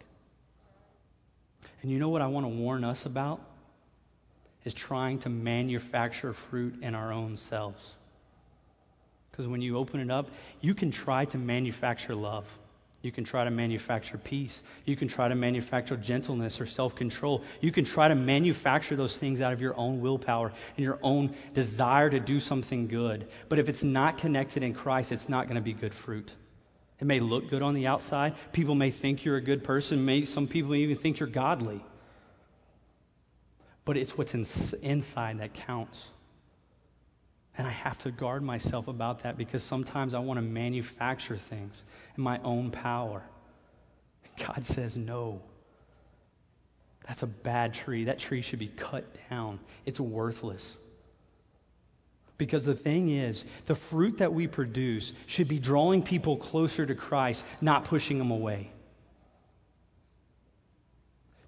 And 1.82 1.92
you 1.92 2.00
know 2.00 2.10
what 2.10 2.22
I 2.22 2.28
want 2.28 2.46
to 2.46 2.50
warn 2.50 2.84
us 2.84 3.06
about? 3.06 3.42
Is 4.64 4.74
trying 4.74 5.20
to 5.20 5.30
manufacture 5.30 6.32
fruit 6.32 6.82
in 6.82 6.96
our 6.96 7.12
own 7.12 7.36
selves. 7.36 7.96
Because 9.32 9.48
when 9.48 9.62
you 9.62 9.78
open 9.78 10.00
it 10.00 10.12
up, 10.12 10.30
you 10.62 10.76
can 10.76 10.92
try 10.92 11.26
to 11.26 11.38
manufacture 11.38 12.14
love. 12.14 12.48
You 13.04 13.12
can 13.12 13.26
try 13.26 13.44
to 13.44 13.52
manufacture 13.52 14.18
peace. 14.18 14.64
You 14.86 14.96
can 14.96 15.10
try 15.10 15.28
to 15.28 15.36
manufacture 15.36 15.98
gentleness 15.98 16.62
or 16.62 16.66
self 16.66 16.96
control. 16.96 17.44
You 17.60 17.70
can 17.70 17.84
try 17.84 18.08
to 18.08 18.16
manufacture 18.16 18.96
those 18.96 19.16
things 19.16 19.42
out 19.42 19.52
of 19.52 19.60
your 19.60 19.78
own 19.78 20.00
willpower 20.00 20.54
and 20.78 20.84
your 20.84 21.00
own 21.04 21.36
desire 21.54 22.10
to 22.10 22.22
do 22.22 22.40
something 22.40 22.88
good. 22.88 23.28
But 23.50 23.60
if 23.60 23.68
it's 23.68 23.84
not 23.84 24.20
connected 24.20 24.64
in 24.64 24.74
Christ, 24.74 25.12
it's 25.12 25.28
not 25.28 25.48
going 25.48 25.56
to 25.56 25.62
be 25.62 25.74
good 25.74 25.94
fruit. 25.94 26.34
It 27.02 27.06
may 27.06 27.20
look 27.20 27.50
good 27.50 27.62
on 27.62 27.74
the 27.74 27.88
outside. 27.88 28.36
People 28.54 28.74
may 28.74 28.90
think 28.90 29.26
you're 29.26 29.36
a 29.36 29.42
good 29.42 29.66
person. 29.66 30.06
May, 30.06 30.24
some 30.24 30.48
people 30.48 30.72
may 30.72 30.80
even 30.80 30.96
think 30.96 31.20
you're 31.20 31.28
godly. 31.28 31.84
But 33.84 33.98
it's 33.98 34.18
what's 34.18 34.34
in, 34.34 34.46
inside 34.82 35.40
that 35.40 35.54
counts. 35.54 36.06
And 37.58 37.68
I 37.68 37.72
have 37.72 37.98
to 38.00 38.12
guard 38.12 38.42
myself 38.42 38.88
about 38.88 39.24
that 39.24 39.38
because 39.38 39.64
sometimes 39.64 40.14
I 40.16 40.20
want 40.20 40.38
to 40.38 40.42
manufacture 40.42 41.38
things 41.38 41.84
in 42.18 42.24
my 42.24 42.40
own 42.44 42.72
power. 42.72 43.22
God 44.40 44.66
says, 44.66 44.98
no. 44.98 45.42
That's 47.08 47.22
a 47.22 47.28
bad 47.28 47.74
tree. 47.74 48.06
That 48.06 48.20
tree 48.20 48.42
should 48.42 48.60
be 48.60 48.70
cut 48.70 49.06
down. 49.30 49.60
It's 49.86 50.00
worthless. 50.00 50.78
Because 52.38 52.66
the 52.66 52.74
thing 52.74 53.10
is, 53.10 53.46
the 53.68 53.76
fruit 53.76 54.18
that 54.18 54.34
we 54.34 54.48
produce 54.48 55.14
should 55.28 55.48
be 55.48 55.60
drawing 55.60 56.02
people 56.02 56.38
closer 56.38 56.86
to 56.86 56.96
Christ, 56.96 57.46
not 57.62 57.86
pushing 57.86 58.18
them 58.18 58.32
away. 58.32 58.72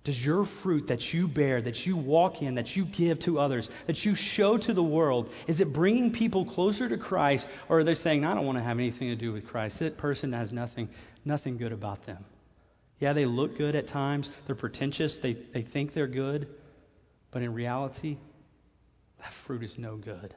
Does 0.06 0.24
your 0.24 0.46
fruit 0.46 0.88
that 0.88 1.13
you 1.15 1.28
bear, 1.28 1.60
that 1.60 1.88
you 1.88 1.98
walk 1.98 2.44
in, 2.44 2.56
that 2.56 2.76
you 2.76 2.86
give 2.86 3.18
to 3.22 3.39
others, 3.39 3.72
that 3.88 4.06
you 4.06 4.13
show 4.13 4.56
to 4.56 4.72
the 4.72 4.84
world, 4.84 5.32
is 5.48 5.60
it 5.62 5.74
bringing 5.74 6.12
people 6.12 6.46
closer 6.46 6.88
to 6.88 6.96
Christ, 6.96 7.48
or 7.70 7.80
are 7.80 7.84
they 7.84 7.96
saying, 7.96 8.24
I 8.24 8.36
don't 8.36 8.46
want 8.46 8.60
to 8.60 8.63
have 8.63 8.78
anything 8.78 9.10
to 9.10 9.15
do 9.15 9.34
with 9.34 9.48
Christ? 9.48 9.80
That 9.80 9.98
person 9.98 10.32
has 10.34 10.52
nothing, 10.52 10.89
nothing 11.26 11.58
good 11.58 11.72
about 11.72 12.06
them. 12.06 12.24
Yeah, 13.00 13.13
they 13.13 13.26
look 13.26 13.58
good 13.58 13.76
at 13.76 13.88
times. 13.88 14.30
They're 14.46 14.56
pretentious. 14.56 15.18
They, 15.18 15.34
they 15.34 15.63
think 15.63 15.94
they're 15.94 16.06
good. 16.06 16.48
But 17.32 17.41
in 17.41 17.54
reality, 17.54 18.18
that 19.18 19.34
fruit 19.34 19.63
is 19.63 19.80
no 19.80 19.98
good. 19.98 20.36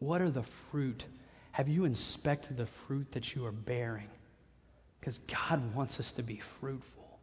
What 0.00 0.20
are 0.20 0.30
the 0.30 0.42
fruit? 0.42 1.06
Have 1.52 1.68
you 1.68 1.86
inspected 1.86 2.58
the 2.58 2.66
fruit 2.66 3.12
that 3.12 3.34
you 3.34 3.46
are 3.46 3.52
bearing? 3.52 4.10
Because 5.04 5.18
God 5.46 5.74
wants 5.74 6.00
us 6.00 6.12
to 6.12 6.22
be 6.22 6.38
fruitful. 6.38 7.20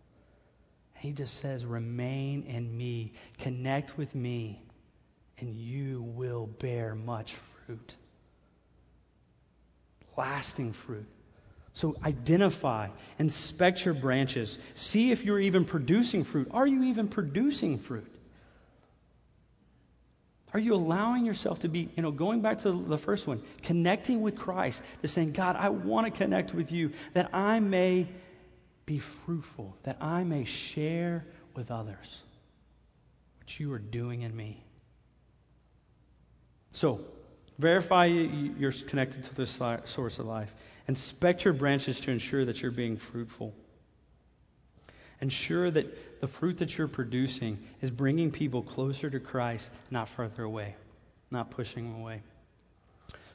He 0.98 1.14
just 1.14 1.38
says, 1.38 1.66
remain 1.66 2.44
in 2.44 2.78
me, 2.78 3.14
connect 3.40 3.98
with 3.98 4.14
me, 4.14 4.62
and 5.40 5.56
you 5.56 6.04
will 6.04 6.46
bear 6.46 6.94
much 6.94 7.34
fruit. 7.34 7.96
Lasting 10.16 10.74
fruit. 10.74 11.08
So 11.74 11.96
identify, 12.06 12.90
inspect 13.18 13.84
your 13.84 13.96
branches, 13.96 14.60
see 14.76 15.12
if 15.12 15.26
you're 15.26 15.40
even 15.40 15.66
producing 15.66 16.24
fruit. 16.24 16.50
Are 16.52 16.68
you 16.68 16.84
even 16.84 17.08
producing 17.08 17.80
fruit? 17.80 18.14
Are 20.54 20.60
you 20.60 20.76
allowing 20.76 21.26
yourself 21.26 21.60
to 21.60 21.70
be, 21.70 21.90
you 21.96 22.04
know, 22.04 22.12
going 22.12 22.42
back 22.42 22.60
to 22.64 22.72
the 22.72 22.98
first 22.98 23.26
one, 23.26 23.42
connecting 23.64 24.22
with 24.22 24.38
Christ, 24.38 24.82
to 25.02 25.08
saying, 25.08 25.32
God, 25.32 25.56
I 25.56 25.70
want 25.70 26.08
to 26.08 26.12
connect 26.12 26.54
with 26.54 26.72
you 26.72 26.92
that 27.14 27.34
I 27.34 27.60
may 27.60 28.08
be 28.86 29.00
fruitful, 29.00 29.78
that 29.84 29.98
I 30.02 30.24
may 30.24 30.44
share 30.44 31.26
with 31.56 31.72
others 31.72 32.22
what 33.40 33.60
you 33.60 33.72
are 33.72 33.80
doing 33.80 34.24
in 34.24 34.36
me. 34.36 34.62
So, 36.74 37.02
verify 37.58 38.06
you're 38.06 38.72
connected 38.72 39.24
to 39.24 39.36
this 39.36 39.60
source 39.86 40.20
of 40.20 40.26
life. 40.26 40.54
Inspect 40.88 41.46
your 41.46 41.54
branches 41.54 42.02
to 42.02 42.12
ensure 42.12 42.44
that 42.44 42.62
you're 42.62 42.72
being 42.72 42.98
fruitful. 42.98 43.54
Ensure 45.22 45.70
that 45.70 46.20
the 46.22 46.28
fruit 46.28 46.58
that 46.58 46.78
you're 46.78 46.88
producing 46.88 47.60
is 47.82 47.92
bringing 47.92 48.32
people 48.32 48.62
closer 48.62 49.10
to 49.10 49.20
Christ, 49.20 49.70
not 49.92 50.10
further 50.10 50.44
away, 50.44 50.76
not 51.30 51.52
pushing 51.52 51.92
them 51.92 52.02
away. 52.02 52.22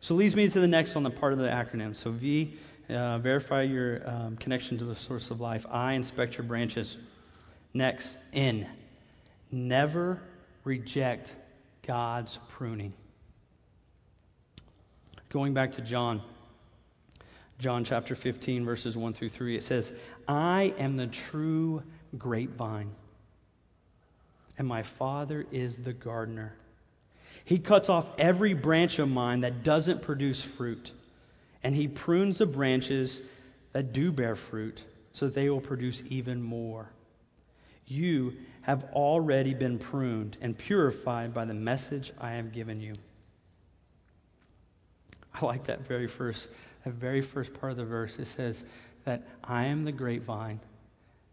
So 0.00 0.14
leads 0.14 0.36
me 0.36 0.48
to 0.48 0.60
the 0.60 0.68
next 0.68 0.96
on 0.96 1.02
the 1.02 1.10
part 1.10 1.32
of 1.32 1.38
the 1.38 1.48
acronym. 1.48 1.94
So 1.94 2.10
V, 2.10 2.54
uh, 2.88 3.18
verify 3.18 3.62
your 3.62 4.08
um, 4.08 4.36
connection 4.36 4.78
to 4.78 4.84
the 4.84 4.94
source 4.94 5.30
of 5.30 5.40
life. 5.40 5.66
I, 5.70 5.94
inspect 5.94 6.36
your 6.36 6.44
branches. 6.44 6.96
Next, 7.72 8.16
N, 8.32 8.66
never 9.50 10.20
reject 10.64 11.34
God's 11.86 12.38
pruning. 12.48 12.92
Going 15.28 15.54
back 15.54 15.72
to 15.72 15.82
John, 15.82 16.22
John 17.58 17.84
chapter 17.84 18.14
15, 18.14 18.64
verses 18.64 18.96
1 18.96 19.12
through 19.14 19.30
3, 19.30 19.56
it 19.56 19.62
says, 19.62 19.92
I 20.28 20.74
am 20.78 20.96
the 20.96 21.06
true 21.06 21.82
grapevine, 22.18 22.90
and 24.58 24.68
my 24.68 24.82
Father 24.82 25.46
is 25.50 25.78
the 25.78 25.92
gardener. 25.92 26.54
He 27.44 27.58
cuts 27.58 27.88
off 27.88 28.10
every 28.18 28.54
branch 28.54 28.98
of 28.98 29.08
mine 29.08 29.40
that 29.40 29.62
doesn't 29.62 30.02
produce 30.02 30.42
fruit, 30.42 30.92
and 31.62 31.74
he 31.74 31.88
prunes 31.88 32.38
the 32.38 32.46
branches 32.46 33.22
that 33.72 33.92
do 33.92 34.12
bear 34.12 34.36
fruit 34.36 34.84
so 35.12 35.26
that 35.26 35.34
they 35.34 35.48
will 35.48 35.60
produce 35.60 36.02
even 36.08 36.42
more. 36.42 36.90
You 37.86 38.34
have 38.62 38.84
already 38.92 39.54
been 39.54 39.78
pruned 39.78 40.36
and 40.40 40.58
purified 40.58 41.32
by 41.32 41.44
the 41.44 41.54
message 41.54 42.12
I 42.20 42.32
have 42.32 42.52
given 42.52 42.80
you. 42.80 42.94
I 45.32 45.44
like 45.44 45.64
that 45.64 45.86
very 45.86 46.08
first, 46.08 46.48
that 46.86 46.94
very 46.94 47.20
first 47.20 47.52
part 47.52 47.72
of 47.72 47.78
the 47.78 47.84
verse. 47.84 48.16
It 48.20 48.26
says 48.26 48.62
that 49.04 49.26
I 49.42 49.64
am 49.64 49.84
the 49.84 49.90
grapevine, 49.90 50.60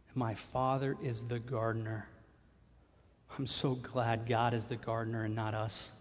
and 0.08 0.16
my 0.16 0.34
Father 0.34 0.98
is 1.04 1.24
the 1.24 1.38
gardener. 1.38 2.08
I'm 3.38 3.46
so 3.46 3.76
glad 3.76 4.28
God 4.28 4.56
is 4.56 4.66
the 4.66 4.76
gardener 4.76 5.26
and 5.26 5.36
not 5.36 5.54
us. 5.54 5.92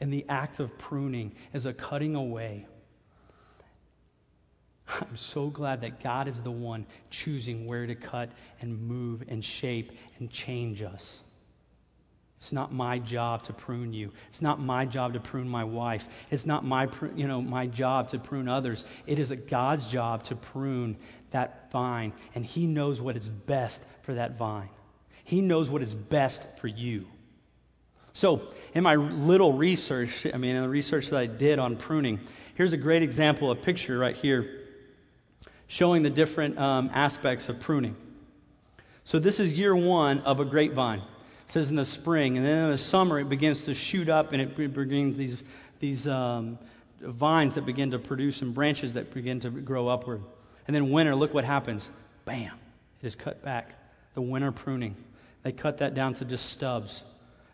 And 0.00 0.12
the 0.12 0.26
act 0.28 0.58
of 0.58 0.76
pruning 0.76 1.36
is 1.52 1.66
a 1.66 1.72
cutting 1.72 2.16
away. 2.16 2.66
I'm 4.88 5.16
so 5.16 5.48
glad 5.48 5.82
that 5.82 6.02
God 6.02 6.26
is 6.26 6.40
the 6.40 6.50
one 6.50 6.84
choosing 7.10 7.66
where 7.66 7.86
to 7.86 7.94
cut 7.94 8.30
and 8.60 8.88
move 8.88 9.22
and 9.28 9.44
shape 9.44 9.92
and 10.18 10.30
change 10.30 10.82
us. 10.82 11.20
It's 12.38 12.52
not 12.52 12.72
my 12.72 12.98
job 12.98 13.44
to 13.44 13.52
prune 13.52 13.92
you. 13.92 14.12
It's 14.28 14.42
not 14.42 14.60
my 14.60 14.84
job 14.84 15.14
to 15.14 15.20
prune 15.20 15.48
my 15.48 15.64
wife. 15.64 16.06
It's 16.30 16.44
not 16.44 16.64
my, 16.64 16.88
you 17.14 17.26
know, 17.26 17.40
my 17.40 17.66
job 17.66 18.08
to 18.08 18.18
prune 18.18 18.48
others. 18.48 18.84
It 19.06 19.18
is 19.18 19.32
God's 19.48 19.90
job 19.90 20.22
to 20.24 20.36
prune 20.36 20.96
that 21.30 21.70
vine, 21.72 22.12
and 22.34 22.44
He 22.44 22.66
knows 22.66 23.00
what 23.00 23.16
is 23.16 23.28
best 23.28 23.82
for 24.02 24.14
that 24.14 24.36
vine. 24.36 24.68
He 25.24 25.40
knows 25.40 25.70
what 25.70 25.82
is 25.82 25.94
best 25.94 26.46
for 26.58 26.68
you. 26.68 27.06
So, 28.12 28.48
in 28.74 28.82
my 28.82 28.94
little 28.94 29.52
research, 29.52 30.26
I 30.32 30.36
mean, 30.36 30.56
in 30.56 30.62
the 30.62 30.68
research 30.68 31.08
that 31.08 31.18
I 31.18 31.26
did 31.26 31.58
on 31.58 31.76
pruning, 31.76 32.20
here's 32.54 32.72
a 32.72 32.78
great 32.78 33.02
example, 33.02 33.50
a 33.50 33.56
picture 33.56 33.98
right 33.98 34.16
here, 34.16 34.62
showing 35.66 36.02
the 36.02 36.10
different 36.10 36.58
um, 36.58 36.90
aspects 36.94 37.48
of 37.48 37.60
pruning. 37.60 37.96
So, 39.04 39.18
this 39.18 39.40
is 39.40 39.52
year 39.52 39.74
one 39.74 40.20
of 40.20 40.40
a 40.40 40.44
grapevine. 40.44 41.02
It 41.46 41.52
says 41.52 41.70
in 41.70 41.76
the 41.76 41.84
spring, 41.84 42.36
and 42.36 42.44
then 42.44 42.64
in 42.64 42.70
the 42.70 42.78
summer 42.78 43.20
it 43.20 43.28
begins 43.28 43.64
to 43.64 43.74
shoot 43.74 44.08
up 44.08 44.32
and 44.32 44.42
it 44.42 44.74
brings 44.74 45.16
these, 45.16 45.40
these 45.78 46.08
um, 46.08 46.58
vines 47.00 47.54
that 47.54 47.64
begin 47.64 47.92
to 47.92 47.98
produce 47.98 48.42
and 48.42 48.52
branches 48.52 48.94
that 48.94 49.14
begin 49.14 49.40
to 49.40 49.50
grow 49.50 49.88
upward. 49.88 50.22
And 50.66 50.74
then 50.74 50.90
winter, 50.90 51.14
look 51.14 51.32
what 51.32 51.44
happens. 51.44 51.88
Bam, 52.24 52.52
it 53.00 53.06
is 53.06 53.14
cut 53.14 53.42
back. 53.44 53.70
The 54.14 54.22
winter 54.22 54.50
pruning. 54.50 54.96
They 55.42 55.52
cut 55.52 55.78
that 55.78 55.94
down 55.94 56.14
to 56.14 56.24
just 56.24 56.46
stubs. 56.46 57.04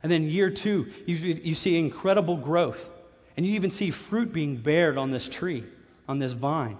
And 0.02 0.10
then 0.10 0.24
year 0.24 0.50
two, 0.50 0.90
you, 1.06 1.16
you 1.16 1.54
see 1.54 1.76
incredible 1.76 2.36
growth. 2.36 2.88
And 3.36 3.46
you 3.46 3.54
even 3.54 3.70
see 3.70 3.90
fruit 3.90 4.32
being 4.32 4.56
bared 4.56 4.96
on 4.96 5.10
this 5.10 5.28
tree, 5.28 5.64
on 6.08 6.18
this 6.18 6.32
vine, 6.32 6.78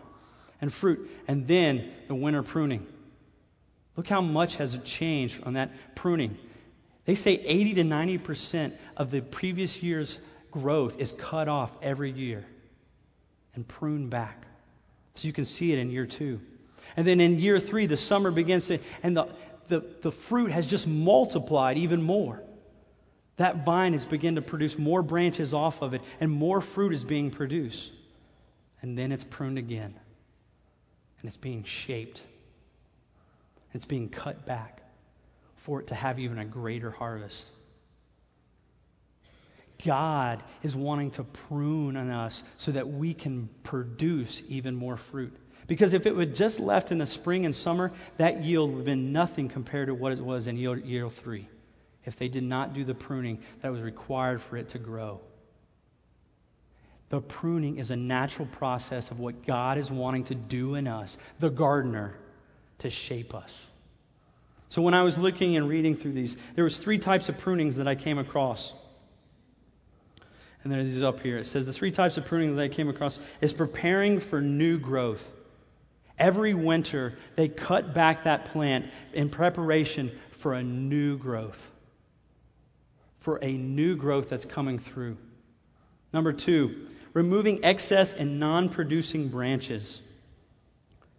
and 0.61 0.73
fruit. 0.73 1.11
And 1.29 1.47
then 1.47 1.91
the 2.09 2.15
winter 2.15 2.43
pruning. 2.43 2.87
Look 3.97 4.09
how 4.09 4.21
much 4.23 4.57
has 4.57 4.79
changed 4.85 5.43
on 5.45 5.55
that 5.55 5.71
pruning. 5.95 6.39
They 7.05 7.15
say 7.15 7.33
80 7.33 7.75
to 7.75 7.83
90% 7.83 8.73
of 8.97 9.11
the 9.11 9.21
previous 9.21 9.83
year's 9.83 10.19
growth 10.51 11.01
is 11.01 11.13
cut 11.13 11.49
off 11.49 11.73
every 11.83 12.13
year 12.13 12.45
and 13.55 13.67
pruned 13.67 14.11
back. 14.11 14.45
So 15.15 15.27
you 15.27 15.33
can 15.33 15.45
see 15.45 15.73
it 15.73 15.79
in 15.79 15.91
year 15.91 16.07
two. 16.07 16.41
And 16.97 17.07
then 17.07 17.21
in 17.21 17.39
year 17.39 17.59
three, 17.59 17.87
the 17.87 17.97
summer 17.97 18.31
begins 18.31 18.69
to, 18.69 18.79
and 19.03 19.17
the, 19.17 19.27
the, 19.69 19.85
the 20.03 20.13
fruit 20.13 20.53
has 20.53 20.67
just 20.67 20.87
multiplied 20.87 21.79
even 21.79 22.03
more. 22.03 22.43
That 23.37 23.65
vine 23.65 23.93
has 23.93 24.07
begun 24.07 24.37
to 24.37 24.43
produce 24.43 24.79
more 24.79 25.03
branches 25.03 25.55
off 25.55 25.83
of 25.83 25.95
it, 25.95 26.03
and 26.21 26.31
more 26.31 26.61
fruit 26.61 26.93
is 26.93 27.03
being 27.03 27.31
produced. 27.31 27.91
And 28.81 28.97
then 28.97 29.11
it's 29.11 29.25
pruned 29.25 29.59
again. 29.59 29.95
And 31.21 31.29
it's 31.29 31.37
being 31.37 31.65
shaped. 31.65 32.21
It's 33.75 33.87
being 33.87 34.09
cut 34.09 34.45
back 34.45 34.82
for 35.63 35.81
it 35.81 35.89
to 35.89 35.95
have 35.95 36.19
even 36.19 36.39
a 36.39 36.45
greater 36.45 36.91
harvest. 36.91 37.45
God 39.85 40.43
is 40.63 40.77
wanting 40.77 41.11
to 41.13 41.25
prune 41.25 41.97
on 41.97 42.11
us 42.11 42.43
so 42.57 42.73
that 42.73 42.89
we 42.89 43.15
can 43.15 43.49
produce 43.63 44.43
even 44.49 44.75
more 44.75 44.97
fruit. 44.97 45.35
Because 45.67 45.95
if 45.95 46.07
it 46.07 46.15
was 46.15 46.29
just 46.39 46.61
left 46.61 46.93
in 46.93 46.99
the 46.99 47.07
spring 47.07 47.47
and 47.47 47.55
summer, 47.55 47.93
that 48.17 48.45
yield 48.45 48.71
would 48.71 48.79
have 48.79 48.85
been 48.85 49.13
nothing 49.13 49.49
compared 49.49 49.89
to 49.89 49.95
what 49.95 50.13
it 50.13 50.21
was 50.21 50.47
in 50.47 50.57
year, 50.57 50.77
year 50.77 51.09
three. 51.09 51.49
If 52.05 52.17
they 52.17 52.29
did 52.29 52.43
not 52.43 52.75
do 52.75 52.85
the 52.85 52.95
pruning 52.95 53.41
that 53.61 53.71
was 53.71 53.81
required 53.81 54.41
for 54.43 54.57
it 54.57 54.71
to 54.71 54.79
grow. 54.79 55.21
The 57.11 57.21
pruning 57.21 57.79
is 57.79 57.91
a 57.91 57.97
natural 57.97 58.49
process 58.49 59.11
of 59.11 59.21
what 59.21 59.47
God 59.47 59.79
is 59.79 59.91
wanting 59.91 60.25
to 60.25 60.35
do 60.35 60.75
in 60.75 60.89
us, 60.89 61.17
the 61.39 61.51
gardener, 61.51 62.15
to 62.79 62.91
shape 62.91 63.35
us. 63.35 63.71
So 64.73 64.81
when 64.81 64.95
I 64.95 65.03
was 65.03 65.19
looking 65.19 65.59
and 65.59 65.69
reading 65.69 65.97
through 65.97 66.13
these, 66.13 66.35
there 66.55 66.65
was 66.65 66.79
three 66.79 66.99
types 66.99 67.29
of 67.29 67.37
prunings 67.37 67.77
that 67.77 67.87
I 67.87 67.95
came 67.95 68.17
across. 68.17 68.73
And 70.63 70.73
there 70.73 70.81
are 70.81 70.83
these 70.83 71.03
up 71.03 71.21
here. 71.21 71.37
It 71.37 71.45
says 71.45 71.67
the 71.67 71.75
three 71.75 71.91
types 71.91 72.17
of 72.17 72.25
pruning 72.25 72.57
that 72.57 72.63
I 72.63 72.69
came 72.69 72.89
across 72.89 73.21
is 73.43 73.53
preparing 73.53 74.19
for 74.19 74.41
new 74.41 74.79
growth. 74.79 75.31
Every 76.19 76.55
winter, 76.55 77.19
they 77.37 77.49
cut 77.49 77.93
back 77.93 78.23
that 78.23 78.47
plant 78.47 78.87
in 79.13 79.29
preparation 79.29 80.11
for 80.31 80.55
a 80.55 80.63
new 80.63 81.19
growth. 81.19 81.71
For 83.19 83.41
a 83.43 83.53
new 83.53 83.95
growth 83.95 84.31
that's 84.31 84.47
coming 84.47 84.79
through. 84.79 85.19
Number 86.15 86.33
two, 86.33 86.87
removing 87.13 87.63
excess 87.63 88.15
and 88.15 88.41
non 88.41 88.71
producing 88.71 89.29
branches. 89.29 90.01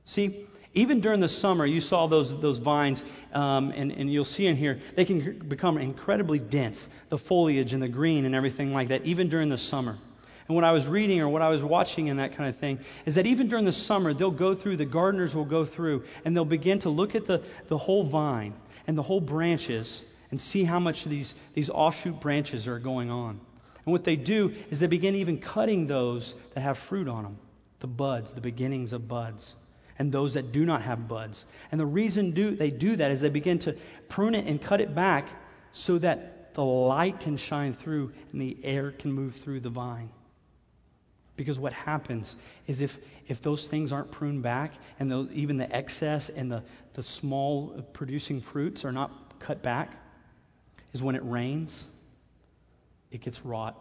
See, 0.05 0.47
even 0.75 1.01
during 1.01 1.19
the 1.19 1.27
summer, 1.27 1.65
you 1.65 1.81
saw 1.81 2.07
those, 2.07 2.39
those 2.41 2.57
vines, 2.57 3.03
um, 3.31 3.71
and, 3.75 3.91
and 3.91 4.11
you'll 4.11 4.25
see 4.25 4.47
in 4.47 4.55
here, 4.55 4.79
they 4.95 5.05
can 5.05 5.37
become 5.47 5.77
incredibly 5.77 6.39
dense, 6.39 6.87
the 7.09 7.17
foliage 7.17 7.73
and 7.73 7.83
the 7.83 7.87
green 7.87 8.25
and 8.25 8.33
everything 8.33 8.73
like 8.73 8.87
that, 8.87 9.05
even 9.05 9.29
during 9.29 9.49
the 9.49 9.57
summer. 9.57 9.97
And 10.47 10.55
what 10.55 10.63
I 10.63 10.71
was 10.71 10.87
reading 10.87 11.21
or 11.21 11.29
what 11.29 11.43
I 11.43 11.49
was 11.49 11.63
watching 11.63 12.09
and 12.09 12.19
that 12.19 12.35
kind 12.35 12.49
of 12.49 12.57
thing 12.57 12.79
is 13.05 13.15
that 13.15 13.27
even 13.27 13.49
during 13.49 13.65
the 13.65 13.71
summer, 13.71 14.13
they'll 14.13 14.31
go 14.31 14.55
through, 14.55 14.77
the 14.77 14.85
gardeners 14.85 15.35
will 15.35 15.45
go 15.45 15.63
through, 15.63 16.05
and 16.25 16.35
they'll 16.35 16.43
begin 16.43 16.79
to 16.79 16.89
look 16.89 17.13
at 17.13 17.25
the, 17.25 17.43
the 17.67 17.77
whole 17.77 18.03
vine 18.03 18.53
and 18.87 18.97
the 18.97 19.03
whole 19.03 19.21
branches 19.21 20.03
and 20.31 20.41
see 20.41 20.63
how 20.63 20.79
much 20.79 21.05
these, 21.05 21.35
these 21.53 21.69
offshoot 21.69 22.19
branches 22.19 22.67
are 22.67 22.79
going 22.79 23.11
on. 23.11 23.39
And 23.85 23.91
what 23.91 24.03
they 24.03 24.15
do 24.15 24.53
is 24.71 24.79
they 24.79 24.87
begin 24.87 25.15
even 25.15 25.37
cutting 25.37 25.85
those 25.85 26.33
that 26.55 26.61
have 26.61 26.79
fruit 26.79 27.07
on 27.07 27.23
them, 27.23 27.37
the 27.79 27.87
buds, 27.87 28.31
the 28.31 28.41
beginnings 28.41 28.91
of 28.91 29.07
buds 29.07 29.53
and 29.99 30.11
those 30.11 30.33
that 30.33 30.51
do 30.51 30.65
not 30.65 30.81
have 30.83 31.07
buds. 31.07 31.45
And 31.71 31.79
the 31.79 31.85
reason 31.85 32.31
do, 32.31 32.55
they 32.55 32.71
do 32.71 32.95
that 32.95 33.11
is 33.11 33.21
they 33.21 33.29
begin 33.29 33.59
to 33.59 33.75
prune 34.09 34.35
it 34.35 34.45
and 34.47 34.61
cut 34.61 34.81
it 34.81 34.93
back 34.93 35.27
so 35.71 35.97
that 35.99 36.53
the 36.55 36.63
light 36.63 37.19
can 37.19 37.37
shine 37.37 37.73
through 37.73 38.11
and 38.31 38.41
the 38.41 38.57
air 38.63 38.91
can 38.91 39.11
move 39.11 39.35
through 39.35 39.59
the 39.59 39.69
vine. 39.69 40.09
Because 41.35 41.57
what 41.57 41.73
happens 41.73 42.35
is 42.67 42.81
if, 42.81 42.99
if 43.27 43.41
those 43.41 43.67
things 43.67 43.91
aren't 43.91 44.11
pruned 44.11 44.43
back 44.43 44.73
and 44.99 45.11
those, 45.11 45.29
even 45.31 45.57
the 45.57 45.75
excess 45.75 46.29
and 46.29 46.51
the, 46.51 46.63
the 46.93 47.01
small 47.01 47.81
producing 47.93 48.39
fruits 48.39 48.85
are 48.85 48.91
not 48.91 49.39
cut 49.39 49.63
back, 49.63 49.91
is 50.93 51.01
when 51.01 51.15
it 51.15 51.23
rains, 51.25 51.85
it 53.09 53.21
gets 53.21 53.43
rot 53.43 53.79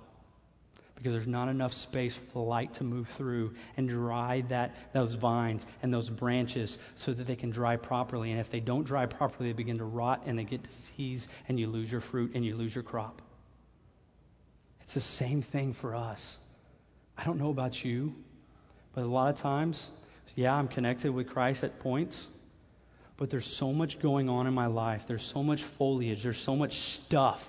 because 1.03 1.15
there's 1.15 1.27
not 1.27 1.49
enough 1.49 1.73
space 1.73 2.15
for 2.15 2.33
the 2.33 2.39
light 2.39 2.75
to 2.75 2.85
move 2.85 3.09
through 3.09 3.53
and 3.77 3.89
dry 3.89 4.45
that 4.51 4.77
those 4.93 5.15
vines 5.15 5.67
and 5.83 5.93
those 5.93 6.09
branches 6.09 6.79
so 6.95 7.13
that 7.13 7.27
they 7.27 7.35
can 7.35 7.51
dry 7.51 7.75
properly. 7.77 8.31
And 8.31 8.39
if 8.39 8.51
they 8.51 8.61
don't 8.61 8.85
dry 8.85 9.07
properly, 9.07 9.49
they 9.49 9.53
begin 9.53 9.79
to 9.79 9.85
rot 9.85 10.23
and 10.27 10.39
they 10.39 10.45
get 10.45 10.63
disease 10.63 11.27
and 11.49 11.59
you 11.59 11.67
lose 11.67 11.91
your 11.91 12.01
fruit 12.01 12.37
and 12.37 12.45
you 12.45 12.55
lose 12.55 12.73
your 12.73 12.85
crop. 12.85 13.21
It's 14.83 14.95
the 14.95 15.01
same 15.01 15.43
thing 15.43 15.73
for 15.73 15.97
us. 15.97 16.39
I 17.19 17.25
don't 17.25 17.41
know 17.41 17.51
about 17.51 17.85
you, 17.85 18.15
but 18.95 19.03
a 19.03 19.09
lot 19.09 19.35
of 19.35 19.41
times, 19.41 19.85
yeah, 20.37 20.55
I'm 20.55 20.69
connected 20.69 21.11
with 21.11 21.31
Christ 21.31 21.65
at 21.65 21.81
points, 21.81 22.25
but 23.17 23.29
there's 23.29 23.47
so 23.47 23.73
much 23.73 23.99
going 23.99 24.29
on 24.29 24.47
in 24.47 24.55
my 24.55 24.67
life. 24.67 25.09
There's 25.09 25.25
so 25.25 25.43
much 25.43 25.65
foliage. 25.65 26.23
There's 26.23 26.39
so 26.39 26.55
much 26.55 26.79
stuff 26.79 27.45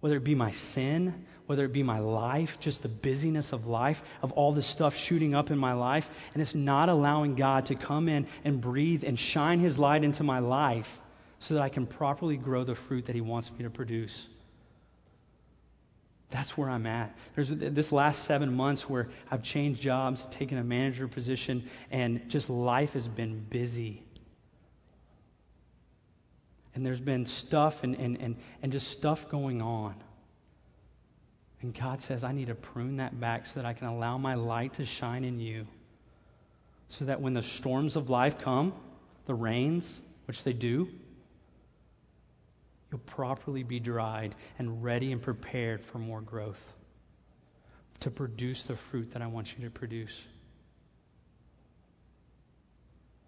whether 0.00 0.16
it 0.16 0.24
be 0.24 0.34
my 0.34 0.50
sin, 0.52 1.26
whether 1.48 1.64
it 1.64 1.72
be 1.72 1.82
my 1.82 1.98
life, 1.98 2.60
just 2.60 2.82
the 2.82 2.88
busyness 2.88 3.52
of 3.52 3.66
life, 3.66 4.02
of 4.22 4.32
all 4.32 4.52
this 4.52 4.66
stuff 4.66 4.96
shooting 4.96 5.34
up 5.34 5.50
in 5.50 5.58
my 5.58 5.72
life, 5.72 6.08
and 6.32 6.40
it's 6.40 6.54
not 6.54 6.88
allowing 6.88 7.34
God 7.34 7.66
to 7.66 7.74
come 7.74 8.08
in 8.08 8.26
and 8.44 8.60
breathe 8.60 9.02
and 9.04 9.18
shine 9.18 9.58
His 9.58 9.78
light 9.78 10.04
into 10.04 10.22
my 10.22 10.38
life 10.38 10.98
so 11.40 11.54
that 11.54 11.62
I 11.62 11.68
can 11.68 11.86
properly 11.86 12.36
grow 12.36 12.64
the 12.64 12.74
fruit 12.74 13.06
that 13.06 13.14
He 13.14 13.20
wants 13.20 13.50
me 13.50 13.64
to 13.64 13.70
produce. 13.70 14.26
That's 16.30 16.56
where 16.56 16.68
I'm 16.68 16.86
at. 16.86 17.16
There's 17.34 17.48
this 17.48 17.90
last 17.90 18.24
seven 18.24 18.54
months 18.54 18.88
where 18.88 19.08
I've 19.30 19.42
changed 19.42 19.80
jobs, 19.80 20.26
taken 20.30 20.58
a 20.58 20.64
manager 20.64 21.08
position, 21.08 21.68
and 21.90 22.28
just 22.28 22.50
life 22.50 22.92
has 22.92 23.08
been 23.08 23.40
busy 23.40 24.02
and 26.78 26.86
there's 26.86 27.00
been 27.00 27.26
stuff 27.26 27.82
and, 27.82 27.96
and, 27.96 28.18
and, 28.20 28.36
and 28.62 28.70
just 28.70 28.86
stuff 28.86 29.28
going 29.28 29.60
on. 29.60 29.96
And 31.60 31.74
God 31.74 32.00
says, 32.00 32.22
I 32.22 32.32
need 32.32 32.48
to 32.48 32.54
prune 32.54 32.98
that 32.98 33.18
back 33.18 33.46
so 33.46 33.60
that 33.60 33.66
I 33.66 33.72
can 33.72 33.88
allow 33.88 34.16
my 34.18 34.34
light 34.34 34.74
to 34.74 34.84
shine 34.84 35.24
in 35.24 35.40
you. 35.40 35.66
So 36.88 37.06
that 37.06 37.20
when 37.20 37.34
the 37.34 37.42
storms 37.42 37.96
of 37.96 38.10
life 38.10 38.38
come, 38.38 38.72
the 39.26 39.34
rains, 39.34 40.00
which 40.26 40.44
they 40.44 40.52
do, 40.52 40.88
you'll 42.90 43.00
properly 43.00 43.62
be 43.62 43.80
dried 43.80 44.34
and 44.58 44.82
ready 44.82 45.12
and 45.12 45.20
prepared 45.20 45.82
for 45.82 45.98
more 45.98 46.20
growth 46.20 46.64
to 48.00 48.10
produce 48.10 48.64
the 48.64 48.76
fruit 48.76 49.10
that 49.12 49.22
I 49.22 49.26
want 49.26 49.54
you 49.56 49.64
to 49.64 49.70
produce. 49.70 50.22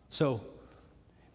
So, 0.08 0.40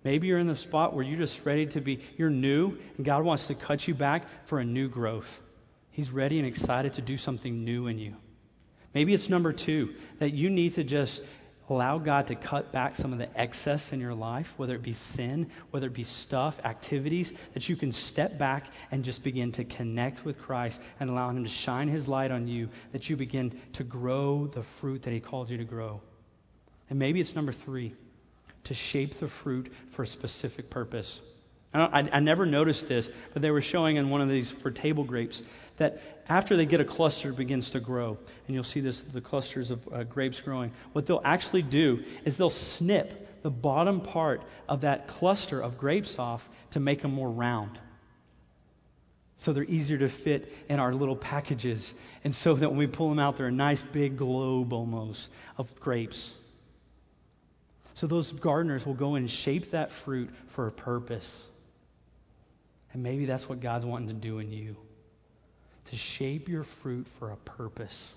Maybe 0.05 0.27
you're 0.27 0.38
in 0.38 0.45
the 0.45 0.55
spot 0.55 0.93
where 0.93 1.03
you're 1.03 1.17
just 1.17 1.43
ready 1.45 1.65
to 1.65 1.81
be, 1.81 1.99
you're 2.15 2.29
new, 2.29 2.77
and 2.95 3.03
God 3.03 3.23
wants 3.23 3.47
to 3.47 3.55
cut 3.55 3.88
you 3.88 3.95
back 3.95 4.23
for 4.45 4.60
a 4.60 4.63
new 4.63 4.88
growth. 4.88 5.41
He's 5.95 6.12
ready 6.12 6.39
and 6.39 6.45
excited 6.45 6.95
to 6.95 7.01
do 7.01 7.15
something 7.15 7.63
new 7.63 7.88
in 7.88 7.99
you. 7.99 8.17
Maybe 8.93 9.13
it's 9.13 9.29
number 9.29 9.53
two, 9.53 9.95
that 10.19 10.34
you 10.34 10.49
need 10.49 10.73
to 10.73 10.84
just 10.84 11.21
allow 11.69 11.99
God 11.99 12.27
to 12.27 12.36
cut 12.36 12.73
back 12.73 12.97
some 12.97 13.13
of 13.13 13.17
the 13.17 13.39
excess 13.39 13.93
in 13.93 14.01
your 14.01 14.13
life, 14.13 14.53
whether 14.58 14.75
it 14.75 14.84
be 14.84 14.91
sin, 14.91 15.49
whether 15.71 15.88
it 15.88 15.93
be 15.93 16.03
stuff, 16.03 16.60
activities, 16.65 17.31
that 17.53 17.69
you 17.69 17.77
can 17.77 17.93
step 17.93 18.38
back 18.38 18.65
and 18.91 19.05
just 19.05 19.23
begin 19.23 19.53
to 19.53 19.63
connect 19.63 20.25
with 20.25 20.38
Christ 20.38 20.81
and 20.99 21.10
allow 21.10 21.29
Him 21.29 21.45
to 21.45 21.49
shine 21.49 21.88
His 21.88 22.10
light 22.10 22.29
on 22.29 22.49
you, 22.49 22.67
that 22.91 23.10
you 23.10 23.15
begin 23.15 23.58
to 23.73 23.86
grow 23.86 24.47
the 24.47 24.63
fruit 24.63 25.03
that 25.03 25.12
He 25.12 25.21
called 25.21 25.49
you 25.49 25.60
to 25.60 25.63
grow. 25.63 26.01
And 26.89 26.99
maybe 26.99 27.21
it's 27.21 27.36
number 27.36 27.53
three 27.53 27.95
to 28.65 28.73
shape 28.73 29.13
the 29.13 29.29
fruit 29.29 29.71
for 29.91 30.03
a 30.03 30.08
specific 30.08 30.69
purpose. 30.69 31.21
I, 31.75 31.99
I, 31.99 32.09
I, 32.13 32.19
never 32.19 32.45
noticed 32.45 32.88
this, 32.88 33.09
but 33.33 33.41
they 33.41 33.51
were 33.51 33.61
showing 33.61 33.97
in 33.97 34.09
one 34.09 34.21
of 34.21 34.29
these 34.29 34.51
for 34.51 34.71
table 34.71 35.03
grapes 35.03 35.43
that 35.77 36.01
after 36.27 36.55
they 36.55 36.65
get 36.65 36.79
a 36.79 36.85
cluster, 36.85 37.29
it 37.29 37.35
begins 37.35 37.71
to 37.71 37.79
grow. 37.79 38.17
And 38.47 38.55
you'll 38.55 38.63
see 38.63 38.79
this 38.79 39.01
the 39.01 39.21
clusters 39.21 39.71
of 39.71 39.88
uh, 39.91 40.03
grapes 40.03 40.39
growing. 40.41 40.71
What 40.93 41.05
they'll 41.05 41.21
actually 41.23 41.61
do 41.61 42.03
is 42.23 42.38
they'll 42.38 42.49
snip 42.49 43.43
the 43.43 43.51
bottom 43.51 44.01
part 44.01 44.41
of 44.67 44.81
that 44.81 45.07
cluster 45.07 45.61
of 45.61 45.77
grapes 45.77 46.17
off 46.17 46.47
to 46.71 46.79
make 46.79 47.01
them 47.01 47.13
more 47.13 47.29
round. 47.29 47.77
So 49.38 49.53
they're 49.53 49.63
easier 49.63 49.97
to 49.97 50.07
fit 50.07 50.51
in 50.69 50.79
our 50.79 50.93
little 50.93 51.15
packages. 51.15 51.93
And 52.23 52.33
so 52.33 52.55
that 52.55 52.69
when 52.69 52.77
we 52.77 52.88
pull 52.88 53.09
them 53.09 53.19
out, 53.19 53.38
they're 53.38 53.47
a 53.47 53.51
nice 53.51 53.81
big 53.81 54.17
globe 54.17 54.73
almost 54.73 55.29
of 55.57 55.79
grapes. 55.79 56.33
So 57.95 58.07
those 58.07 58.31
gardeners 58.31 58.85
will 58.85 58.93
go 58.93 59.15
and 59.15 59.29
shape 59.29 59.71
that 59.71 59.91
fruit 59.91 60.29
for 60.47 60.67
a 60.67 60.71
purpose. 60.71 61.43
And 62.95 63.03
maybe 63.03 63.25
that's 63.25 63.49
what 63.49 63.60
God's 63.60 63.84
wanting 63.84 64.08
to 64.08 64.13
do 64.13 64.39
in 64.39 64.53
you 64.53 64.77
to 65.88 65.97
shape 65.97 66.47
your 66.47 66.63
fruit 66.63 67.05
for 67.19 67.31
a 67.31 67.36
purpose. 67.36 68.08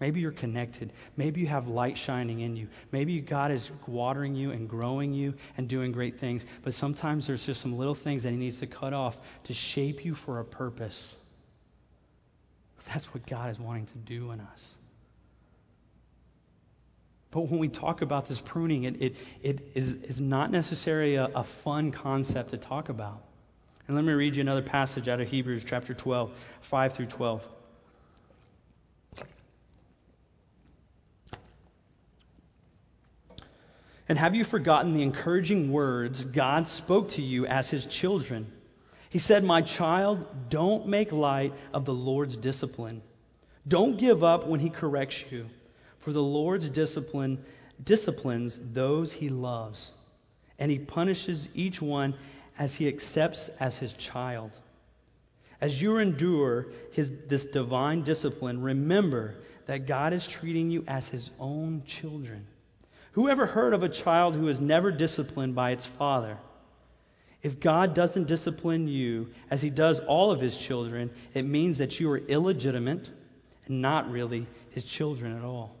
Maybe 0.00 0.20
you're 0.20 0.32
connected. 0.32 0.94
Maybe 1.14 1.42
you 1.42 1.48
have 1.48 1.68
light 1.68 1.98
shining 1.98 2.40
in 2.40 2.56
you. 2.56 2.68
Maybe 2.90 3.20
God 3.20 3.50
is 3.50 3.70
watering 3.86 4.34
you 4.34 4.50
and 4.50 4.66
growing 4.66 5.12
you 5.12 5.34
and 5.58 5.68
doing 5.68 5.92
great 5.92 6.18
things. 6.18 6.46
But 6.62 6.72
sometimes 6.72 7.26
there's 7.26 7.44
just 7.44 7.60
some 7.60 7.76
little 7.76 7.94
things 7.94 8.22
that 8.22 8.30
He 8.30 8.38
needs 8.38 8.60
to 8.60 8.66
cut 8.66 8.94
off 8.94 9.18
to 9.44 9.52
shape 9.52 10.06
you 10.06 10.14
for 10.14 10.40
a 10.40 10.44
purpose. 10.46 11.14
That's 12.88 13.12
what 13.12 13.26
God 13.26 13.50
is 13.50 13.60
wanting 13.60 13.88
to 13.88 13.98
do 13.98 14.30
in 14.30 14.40
us. 14.40 14.74
But 17.30 17.42
when 17.42 17.60
we 17.60 17.68
talk 17.68 18.00
about 18.00 18.26
this 18.26 18.40
pruning, 18.40 18.84
it, 18.84 19.02
it, 19.02 19.16
it 19.42 19.70
is, 19.74 19.92
is 19.92 20.18
not 20.18 20.50
necessarily 20.50 21.16
a, 21.16 21.26
a 21.26 21.44
fun 21.44 21.92
concept 21.92 22.52
to 22.52 22.56
talk 22.56 22.88
about. 22.88 23.20
And 23.86 23.94
let 23.94 24.04
me 24.04 24.12
read 24.12 24.34
you 24.34 24.40
another 24.40 24.62
passage 24.62 25.08
out 25.08 25.20
of 25.20 25.28
Hebrews 25.28 25.64
chapter 25.64 25.94
12, 25.94 26.32
5 26.62 26.92
through 26.92 27.06
12. 27.06 27.48
And 34.08 34.18
have 34.18 34.34
you 34.34 34.44
forgotten 34.44 34.92
the 34.92 35.02
encouraging 35.02 35.72
words 35.72 36.24
God 36.24 36.68
spoke 36.68 37.10
to 37.10 37.22
you 37.22 37.46
as 37.46 37.70
his 37.70 37.86
children? 37.86 38.50
He 39.10 39.18
said, 39.18 39.44
My 39.44 39.62
child, 39.62 40.26
don't 40.48 40.88
make 40.88 41.12
light 41.12 41.54
of 41.72 41.84
the 41.84 41.94
Lord's 41.94 42.36
discipline. 42.36 43.02
Don't 43.66 43.98
give 43.98 44.22
up 44.22 44.46
when 44.46 44.60
he 44.60 44.70
corrects 44.70 45.24
you. 45.30 45.46
For 45.98 46.12
the 46.12 46.22
Lord's 46.22 46.68
discipline 46.68 47.44
disciplines 47.82 48.58
those 48.72 49.12
he 49.12 49.28
loves, 49.28 49.90
and 50.58 50.70
he 50.70 50.78
punishes 50.78 51.48
each 51.54 51.82
one 51.82 52.14
as 52.58 52.74
he 52.74 52.88
accepts 52.88 53.48
as 53.60 53.76
his 53.76 53.92
child. 53.94 54.50
As 55.60 55.80
you 55.80 55.98
endure 55.98 56.66
his, 56.92 57.10
this 57.28 57.44
divine 57.44 58.02
discipline, 58.02 58.62
remember 58.62 59.34
that 59.66 59.86
God 59.86 60.12
is 60.12 60.26
treating 60.26 60.70
you 60.70 60.84
as 60.86 61.08
his 61.08 61.30
own 61.38 61.82
children. 61.86 62.46
Who 63.12 63.28
ever 63.28 63.46
heard 63.46 63.72
of 63.72 63.82
a 63.82 63.88
child 63.88 64.34
who 64.34 64.48
is 64.48 64.60
never 64.60 64.90
disciplined 64.90 65.54
by 65.54 65.70
its 65.70 65.86
father? 65.86 66.36
If 67.42 67.60
God 67.60 67.94
doesn't 67.94 68.26
discipline 68.26 68.88
you 68.88 69.28
as 69.50 69.62
he 69.62 69.70
does 69.70 70.00
all 70.00 70.32
of 70.32 70.40
his 70.40 70.56
children, 70.56 71.10
it 71.32 71.44
means 71.44 71.78
that 71.78 72.00
you 72.00 72.10
are 72.10 72.18
illegitimate 72.18 73.08
and 73.66 73.80
not 73.80 74.10
really 74.10 74.46
his 74.70 74.84
children 74.84 75.36
at 75.36 75.44
all. 75.44 75.75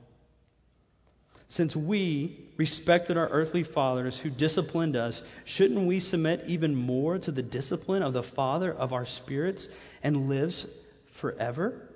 Since 1.48 1.76
we 1.76 2.40
respected 2.56 3.16
our 3.16 3.28
earthly 3.28 3.62
fathers 3.62 4.18
who 4.18 4.30
disciplined 4.30 4.96
us, 4.96 5.22
shouldn't 5.44 5.86
we 5.86 6.00
submit 6.00 6.44
even 6.48 6.74
more 6.74 7.18
to 7.18 7.30
the 7.30 7.42
discipline 7.42 8.02
of 8.02 8.12
the 8.12 8.22
Father 8.22 8.72
of 8.72 8.92
our 8.92 9.06
spirits 9.06 9.68
and 10.02 10.28
lives 10.28 10.66
forever? 11.06 11.88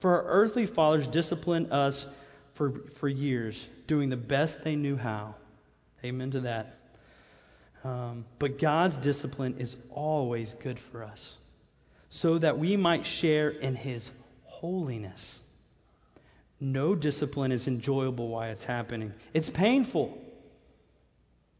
For 0.00 0.14
our 0.14 0.24
earthly 0.24 0.66
fathers 0.66 1.06
disciplined 1.06 1.72
us 1.72 2.06
for, 2.54 2.72
for 2.96 3.08
years, 3.08 3.66
doing 3.86 4.10
the 4.10 4.16
best 4.16 4.62
they 4.62 4.76
knew 4.76 4.96
how. 4.96 5.34
Amen 6.04 6.30
to 6.32 6.40
that. 6.40 6.76
Um, 7.82 8.26
but 8.38 8.58
God's 8.58 8.98
discipline 8.98 9.56
is 9.58 9.76
always 9.90 10.54
good 10.54 10.78
for 10.78 11.02
us, 11.02 11.34
so 12.10 12.36
that 12.38 12.58
we 12.58 12.76
might 12.76 13.06
share 13.06 13.48
in 13.48 13.74
His 13.74 14.10
holiness. 14.44 15.38
No 16.60 16.94
discipline 16.94 17.52
is 17.52 17.66
enjoyable 17.66 18.28
while 18.28 18.50
it's 18.50 18.62
happening, 18.62 19.14
it's 19.32 19.48
painful. 19.48 20.18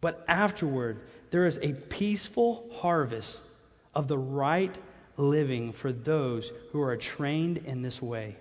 But 0.02 0.24
afterward, 0.28 1.00
there 1.30 1.46
is 1.46 1.58
a 1.60 1.72
peaceful 1.72 2.70
harvest 2.74 3.40
of 3.94 4.08
the 4.08 4.18
right 4.18 4.74
living 5.16 5.72
for 5.72 5.92
those 5.92 6.52
who 6.72 6.80
are 6.80 6.96
trained 6.96 7.58
in 7.58 7.82
this 7.82 8.00
way. 8.00 8.36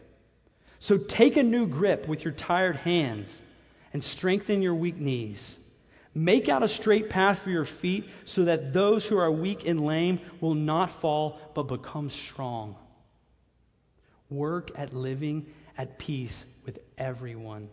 So 0.80 0.98
take 0.98 1.36
a 1.36 1.43
new 1.43 1.67
grip 1.67 2.08
with 2.08 2.24
your 2.24 2.34
tired 2.34 2.78
hands 2.78 3.41
and 3.93 4.04
strengthen 4.04 4.62
your 4.62 4.76
weak 4.76 4.98
knees. 4.98 5.58
Make 6.15 6.50
out 6.50 6.63
a 6.63 6.67
straight 6.67 7.10
path 7.10 7.41
for 7.41 7.50
your 7.50 7.65
feet 7.65 8.10
so 8.26 8.45
that 8.45 8.74
those 8.74 9.06
who 9.06 9.17
are 9.17 9.32
weak 9.32 9.67
and 9.67 9.86
lame 9.86 10.19
will 10.39 10.56
not 10.56 10.91
fall 10.91 11.39
but 11.54 11.63
become 11.63 12.10
strong. 12.10 12.76
Work 14.30 14.72
at 14.76 14.93
living 14.93 15.48
at 15.80 15.98
peace 15.98 16.44
with 16.65 16.78
everyone 16.98 17.70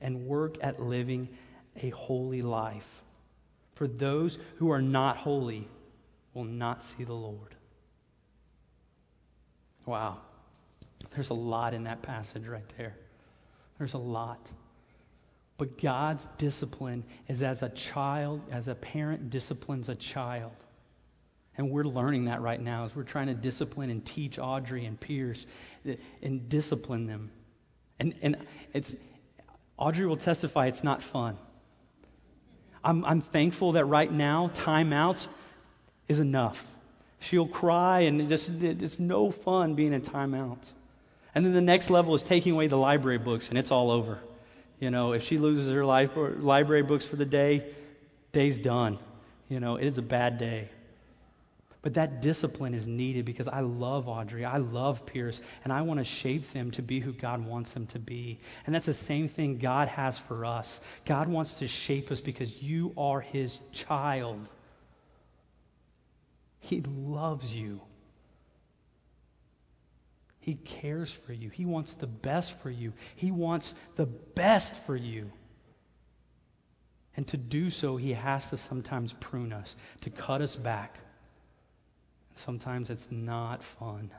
and 0.00 0.26
work 0.26 0.56
at 0.62 0.80
living 0.80 1.28
a 1.82 1.90
holy 1.90 2.40
life. 2.40 3.02
For 3.74 3.88
those 3.88 4.38
who 4.58 4.70
are 4.70 4.80
not 4.80 5.16
holy 5.16 5.68
will 6.34 6.44
not 6.44 6.84
see 6.84 7.02
the 7.02 7.12
Lord. 7.12 7.56
Wow. 9.84 10.18
There's 11.14 11.30
a 11.30 11.34
lot 11.34 11.74
in 11.74 11.84
that 11.84 12.02
passage 12.02 12.46
right 12.46 12.62
there. 12.78 12.94
There's 13.76 13.94
a 13.94 13.98
lot. 13.98 14.48
But 15.58 15.82
God's 15.82 16.28
discipline 16.38 17.02
is 17.26 17.42
as 17.42 17.62
a 17.62 17.70
child, 17.70 18.40
as 18.52 18.68
a 18.68 18.74
parent 18.76 19.30
disciplines 19.30 19.88
a 19.88 19.96
child. 19.96 20.52
And 21.58 21.70
we're 21.70 21.84
learning 21.84 22.26
that 22.26 22.40
right 22.40 22.60
now 22.60 22.86
as 22.86 22.96
we're 22.96 23.02
trying 23.02 23.26
to 23.26 23.34
discipline 23.34 23.90
and 23.90 24.04
teach 24.04 24.38
Audrey 24.38 24.86
and 24.86 24.98
Pierce 24.98 25.46
and 26.22 26.48
discipline 26.48 27.06
them. 27.06 27.30
And, 27.98 28.14
and 28.22 28.36
it's, 28.72 28.94
Audrey 29.76 30.06
will 30.06 30.16
testify 30.16 30.66
it's 30.66 30.82
not 30.82 31.02
fun. 31.02 31.36
I'm, 32.82 33.04
I'm 33.04 33.20
thankful 33.20 33.72
that 33.72 33.84
right 33.84 34.10
now, 34.10 34.50
timeouts 34.54 35.28
is 36.08 36.20
enough. 36.20 36.64
She'll 37.20 37.46
cry, 37.46 38.00
and 38.00 38.20
it 38.20 38.28
just, 38.28 38.48
it's 38.48 38.98
no 38.98 39.30
fun 39.30 39.74
being 39.74 39.92
in 39.92 40.02
timeout. 40.02 40.58
And 41.34 41.44
then 41.44 41.52
the 41.52 41.60
next 41.60 41.90
level 41.90 42.14
is 42.14 42.22
taking 42.22 42.52
away 42.52 42.66
the 42.66 42.76
library 42.76 43.18
books, 43.18 43.48
and 43.48 43.56
it's 43.56 43.70
all 43.70 43.90
over. 43.90 44.18
You 44.80 44.90
know, 44.90 45.12
if 45.12 45.22
she 45.22 45.38
loses 45.38 45.72
her 45.72 45.84
library 45.84 46.82
books 46.82 47.04
for 47.04 47.14
the 47.14 47.24
day, 47.24 47.64
day's 48.32 48.56
done. 48.56 48.98
You 49.48 49.60
know, 49.60 49.76
it 49.76 49.86
is 49.86 49.98
a 49.98 50.02
bad 50.02 50.38
day. 50.38 50.68
But 51.82 51.94
that 51.94 52.22
discipline 52.22 52.74
is 52.74 52.86
needed 52.86 53.24
because 53.24 53.48
I 53.48 53.60
love 53.60 54.08
Audrey. 54.08 54.44
I 54.44 54.58
love 54.58 55.04
Pierce. 55.04 55.40
And 55.64 55.72
I 55.72 55.82
want 55.82 55.98
to 55.98 56.04
shape 56.04 56.48
them 56.52 56.70
to 56.72 56.82
be 56.82 57.00
who 57.00 57.12
God 57.12 57.44
wants 57.44 57.72
them 57.72 57.86
to 57.88 57.98
be. 57.98 58.38
And 58.64 58.74
that's 58.74 58.86
the 58.86 58.94
same 58.94 59.28
thing 59.28 59.58
God 59.58 59.88
has 59.88 60.16
for 60.16 60.44
us. 60.44 60.80
God 61.04 61.26
wants 61.26 61.54
to 61.54 61.66
shape 61.66 62.12
us 62.12 62.20
because 62.20 62.62
you 62.62 62.92
are 62.96 63.20
his 63.20 63.60
child. 63.72 64.46
He 66.60 66.82
loves 66.82 67.52
you. 67.52 67.80
He 70.38 70.54
cares 70.54 71.12
for 71.12 71.32
you. 71.32 71.50
He 71.50 71.66
wants 71.66 71.94
the 71.94 72.06
best 72.06 72.58
for 72.60 72.70
you. 72.70 72.92
He 73.16 73.32
wants 73.32 73.74
the 73.96 74.06
best 74.06 74.76
for 74.86 74.94
you. 74.94 75.32
And 77.16 77.26
to 77.28 77.36
do 77.36 77.70
so, 77.70 77.96
he 77.96 78.12
has 78.12 78.50
to 78.50 78.56
sometimes 78.56 79.12
prune 79.12 79.52
us, 79.52 79.74
to 80.02 80.10
cut 80.10 80.40
us 80.42 80.54
back 80.54 80.96
Sometimes 82.34 82.90
it's 82.90 83.08
not 83.10 83.62
fun. 83.62 84.10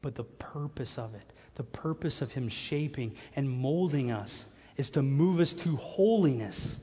But 0.00 0.14
the 0.16 0.24
purpose 0.24 0.98
of 0.98 1.14
it, 1.14 1.32
the 1.54 1.62
purpose 1.62 2.22
of 2.22 2.32
Him 2.32 2.48
shaping 2.48 3.14
and 3.36 3.48
molding 3.48 4.10
us, 4.10 4.44
is 4.76 4.90
to 4.90 5.02
move 5.02 5.40
us 5.40 5.52
to 5.52 5.76
holiness, 5.76 6.74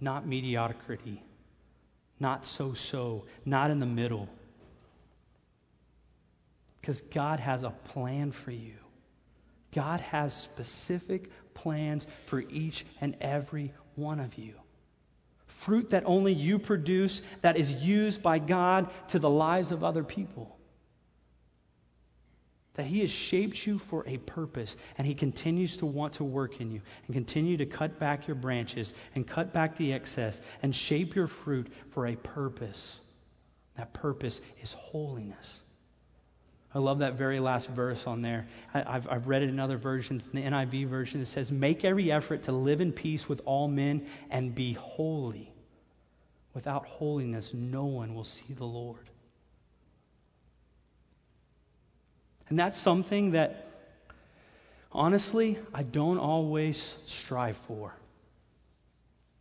not 0.00 0.26
mediocrity, 0.26 1.22
not 2.18 2.46
so 2.46 2.72
so, 2.72 3.24
not 3.44 3.70
in 3.70 3.78
the 3.78 3.86
middle. 3.86 4.28
Because 6.80 7.00
God 7.00 7.40
has 7.40 7.62
a 7.62 7.70
plan 7.70 8.32
for 8.32 8.50
you. 8.50 8.74
God 9.74 10.00
has 10.00 10.34
specific 10.34 11.30
plans 11.54 12.06
for 12.26 12.40
each 12.40 12.84
and 13.00 13.16
every 13.20 13.72
one 13.96 14.20
of 14.20 14.36
you 14.36 14.54
fruit 15.62 15.90
that 15.90 16.04
only 16.06 16.32
you 16.32 16.58
produce 16.58 17.22
that 17.40 17.56
is 17.56 17.72
used 17.72 18.22
by 18.22 18.38
God 18.38 18.90
to 19.08 19.18
the 19.18 19.30
lives 19.30 19.72
of 19.72 19.84
other 19.84 20.02
people. 20.02 20.56
That 22.74 22.86
He 22.86 23.00
has 23.00 23.10
shaped 23.10 23.66
you 23.66 23.78
for 23.78 24.02
a 24.06 24.16
purpose, 24.18 24.76
and 24.96 25.06
He 25.06 25.14
continues 25.14 25.76
to 25.78 25.86
want 25.86 26.14
to 26.14 26.24
work 26.24 26.60
in 26.60 26.70
you 26.72 26.80
and 27.06 27.14
continue 27.14 27.56
to 27.58 27.66
cut 27.66 27.98
back 27.98 28.26
your 28.26 28.34
branches 28.34 28.94
and 29.14 29.26
cut 29.26 29.52
back 29.52 29.76
the 29.76 29.92
excess 29.92 30.40
and 30.62 30.74
shape 30.74 31.14
your 31.14 31.26
fruit 31.26 31.70
for 31.90 32.06
a 32.06 32.16
purpose. 32.16 32.98
That 33.76 33.92
purpose 33.92 34.40
is 34.62 34.72
holiness. 34.72 35.60
I 36.74 36.78
love 36.78 37.00
that 37.00 37.14
very 37.14 37.38
last 37.38 37.68
verse 37.68 38.06
on 38.06 38.22
there. 38.22 38.46
I, 38.72 38.78
have 38.92 39.06
I've 39.08 39.26
read 39.26 39.42
it 39.42 39.50
in 39.50 39.60
other 39.60 39.76
versions. 39.76 40.26
In 40.32 40.42
the 40.42 40.50
NIV 40.50 40.86
version, 40.86 41.20
it 41.20 41.26
says, 41.26 41.52
Make 41.52 41.84
every 41.84 42.10
effort 42.10 42.44
to 42.44 42.52
live 42.52 42.80
in 42.80 42.92
peace 42.92 43.28
with 43.28 43.42
all 43.44 43.68
men 43.68 44.06
and 44.30 44.54
be 44.54 44.72
holy. 44.72 45.51
Without 46.54 46.86
holiness, 46.86 47.54
no 47.54 47.84
one 47.86 48.14
will 48.14 48.24
see 48.24 48.52
the 48.52 48.64
Lord. 48.64 49.08
And 52.48 52.58
that's 52.58 52.76
something 52.76 53.30
that, 53.30 53.66
honestly, 54.90 55.58
I 55.72 55.82
don't 55.82 56.18
always 56.18 56.94
strive 57.06 57.56
for. 57.56 57.94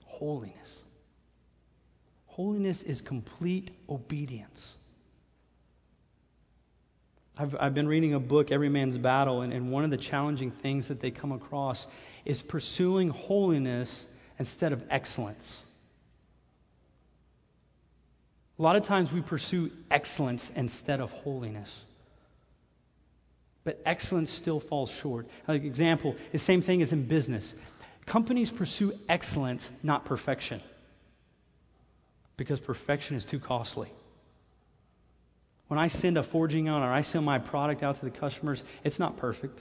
Holiness. 0.06 0.84
Holiness 2.28 2.82
is 2.84 3.02
complete 3.02 3.72
obedience. 3.90 4.76
I've, 7.38 7.56
I've 7.60 7.74
been 7.74 7.88
reading 7.88 8.14
a 8.14 8.20
book, 8.20 8.52
Every 8.52 8.70
Man's 8.70 8.98
Battle, 8.98 9.42
and, 9.42 9.52
and 9.52 9.72
one 9.72 9.84
of 9.84 9.90
the 9.90 9.98
challenging 9.98 10.52
things 10.52 10.88
that 10.88 11.02
they 11.02 11.12
come 11.12 11.34
across 11.34 11.88
is 12.24 12.42
pursuing 12.42 13.10
holiness 13.10 14.06
instead 14.40 14.72
of 14.72 14.84
excellence. 14.90 15.62
A 18.62 18.64
lot 18.64 18.76
of 18.76 18.84
times 18.84 19.12
we 19.12 19.22
pursue 19.22 19.72
excellence 19.90 20.52
instead 20.56 21.00
of 21.00 21.12
holiness. 21.12 21.84
But 23.64 23.82
excellence 23.88 24.30
still 24.30 24.60
falls 24.60 24.92
short. 24.92 25.26
Like 25.48 25.64
example, 25.64 26.16
the 26.32 26.38
same 26.38 26.62
thing 26.62 26.84
as 26.84 26.94
in 26.94 27.08
business. 27.08 27.56
Companies 28.06 28.52
pursue 28.52 28.94
excellence, 29.10 29.68
not 29.82 30.06
perfection. 30.06 30.62
Because 32.38 32.60
perfection 32.60 33.18
is 33.18 33.26
too 33.26 33.40
costly. 33.40 33.90
When 35.68 35.80
I 35.80 35.88
send 35.88 36.20
a 36.20 36.24
forging 36.24 36.68
out 36.68 36.84
or 36.84 36.94
I 36.94 37.02
send 37.02 37.26
my 37.26 37.40
product 37.40 37.82
out 37.82 37.98
to 37.98 38.06
the 38.06 38.12
customers, 38.12 38.64
it's 38.84 39.00
not 39.00 39.18
perfect. 39.18 39.60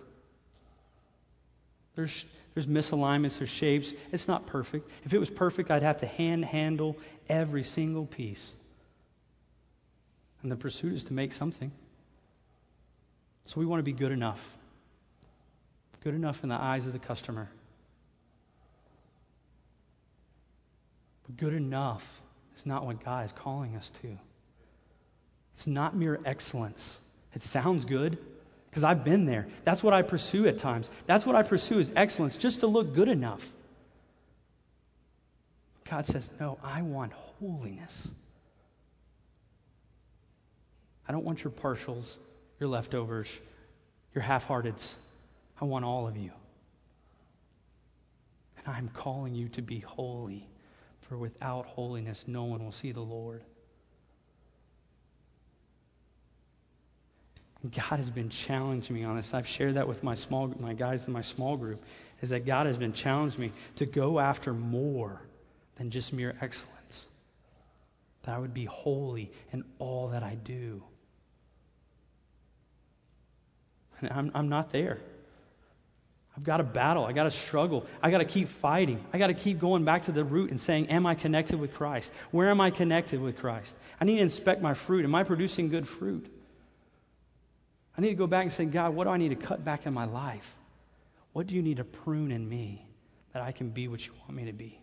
There's, 1.97 2.27
there's 2.53 2.67
misalignments, 2.67 3.39
there's 3.39 3.49
shapes. 3.49 3.95
It's 4.13 4.29
not 4.29 4.47
perfect. 4.47 4.91
If 5.07 5.15
it 5.15 5.19
was 5.19 5.31
perfect, 5.31 5.71
I'd 5.71 5.85
have 5.85 6.01
to 6.01 6.07
hand 6.07 6.45
handle 6.45 6.99
every 7.31 7.63
single 7.63 8.05
piece. 8.05 8.53
And 10.43 10.51
the 10.51 10.57
pursuit 10.57 10.95
is 10.95 11.05
to 11.05 11.13
make 11.13 11.33
something. 11.33 11.71
So 13.47 13.61
we 13.61 13.67
want 13.67 13.81
to 13.81 13.85
be 13.85 13.93
good 13.93 14.13
enough. 14.13 14.41
Good 16.03 16.15
enough 16.15 16.43
in 16.43 16.49
the 16.49 16.55
eyes 16.55 16.87
of 16.87 16.93
the 16.93 16.99
customer. 16.99 17.51
But 21.27 21.37
good 21.37 21.53
enough 21.53 22.21
is 22.57 22.65
not 22.65 22.87
what 22.87 23.05
God 23.05 23.25
is 23.25 23.33
calling 23.33 23.77
us 23.77 23.91
to. 24.03 24.19
It's 25.55 25.67
not 25.67 25.95
mere 25.95 26.19
excellence. 26.25 26.97
It 27.35 27.43
sounds 27.43 27.85
good 27.85 28.19
because 28.71 28.85
I've 28.85 29.05
been 29.05 29.27
there. 29.27 29.47
That's 29.65 29.83
what 29.83 29.93
I 29.93 30.03
pursue 30.03 30.47
at 30.47 30.59
times. 30.59 30.91
That's 31.07 31.27
what 31.27 31.37
I 31.37 31.43
pursue 31.43 31.79
is 31.79 31.93
excellence, 31.95 32.37
just 32.37 32.61
to 32.61 32.67
look 32.67 32.95
good 32.95 33.09
enough. 33.09 33.47
God 35.89 36.07
says, 36.07 36.31
No, 36.39 36.59
I 36.63 36.83
want 36.83 37.13
holiness. 37.13 38.09
I 41.11 41.13
don't 41.13 41.25
want 41.25 41.43
your 41.43 41.51
partials, 41.51 42.17
your 42.61 42.69
leftovers, 42.69 43.29
your 44.15 44.23
half 44.23 44.47
hearteds. 44.47 44.95
I 45.61 45.65
want 45.65 45.85
all 45.85 46.07
of 46.07 46.17
you. 46.17 46.31
And 48.57 48.77
I'm 48.77 48.89
calling 48.91 49.35
you 49.35 49.49
to 49.49 49.61
be 49.61 49.81
holy, 49.81 50.49
for 51.01 51.19
without 51.19 51.67
holiness, 51.67 52.23
no 52.29 52.45
one 52.45 52.65
will 52.65 52.71
see 52.71 52.93
the 52.93 53.01
Lord. 53.01 53.43
God 57.65 57.99
has 57.99 58.09
been 58.09 58.29
challenging 58.29 58.95
me 58.95 59.03
on 59.03 59.17
this. 59.17 59.35
I've 59.35 59.49
shared 59.49 59.75
that 59.75 59.89
with 59.89 60.05
my 60.05 60.15
small 60.15 60.55
my 60.61 60.75
guys 60.75 61.09
in 61.09 61.13
my 61.13 61.23
small 61.23 61.57
group, 61.57 61.83
is 62.23 62.29
that 62.29 62.47
God 62.47 62.67
has 62.67 62.79
been 62.79 62.93
challenging 62.93 63.41
me 63.41 63.53
to 63.77 63.85
go 63.85 64.21
after 64.21 64.53
more 64.53 65.21
than 65.75 65.91
just 65.91 66.13
mere 66.13 66.37
excellence. 66.41 67.07
That 68.23 68.37
I 68.37 68.39
would 68.39 68.55
be 68.55 68.67
holy 68.67 69.33
in 69.53 69.65
all 69.81 70.11
that 70.11 70.23
I 70.23 70.37
do. 70.37 70.85
I'm, 74.11 74.31
I'm 74.35 74.49
not 74.49 74.73
there. 74.73 74.99
I've 76.37 76.45
got 76.45 76.59
to 76.59 76.65
battle. 76.65 77.05
I 77.05 77.13
got 77.13 77.25
to 77.25 77.31
struggle. 77.31 77.87
I 78.03 78.11
got 78.11 78.19
to 78.19 78.25
keep 78.25 78.49
fighting. 78.49 79.05
I 79.13 79.19
got 79.19 79.27
to 79.27 79.35
keep 79.35 79.59
going 79.59 79.85
back 79.85 80.03
to 80.03 80.13
the 80.13 80.25
root 80.25 80.51
and 80.51 80.61
saying, 80.61 80.89
Am 80.89 81.05
I 81.05 81.15
connected 81.15 81.59
with 81.59 81.75
Christ? 81.75 82.11
Where 82.31 82.51
am 82.51 82.61
I 82.61 82.71
connected 82.71 83.21
with 83.21 83.39
Christ? 83.39 83.75
I 84.01 84.05
need 84.05 84.17
to 84.17 84.23
inspect 84.23 84.63
my 84.63 84.75
fruit. 84.75 85.05
Am 85.05 85.15
I 85.15 85.25
producing 85.25 85.69
good 85.69 85.89
fruit? 85.89 86.27
I 87.99 88.01
need 88.01 88.11
to 88.11 88.15
go 88.15 88.27
back 88.27 88.45
and 88.45 88.53
say, 88.53 88.65
God, 88.65 88.95
what 88.95 89.05
do 89.05 89.11
I 89.11 89.17
need 89.17 89.31
to 89.31 89.35
cut 89.37 89.65
back 89.65 89.87
in 89.87 89.93
my 89.93 90.05
life? 90.05 90.55
What 91.33 91.47
do 91.47 91.55
you 91.55 91.63
need 91.63 91.79
to 91.79 91.85
prune 91.85 92.33
in 92.33 92.49
me 92.49 92.87
that 93.33 93.43
I 93.43 93.53
can 93.53 93.71
be 93.71 93.89
what 93.89 94.07
you 94.07 94.13
want 94.21 94.33
me 94.33 94.47
to 94.47 94.53
be? 94.53 94.81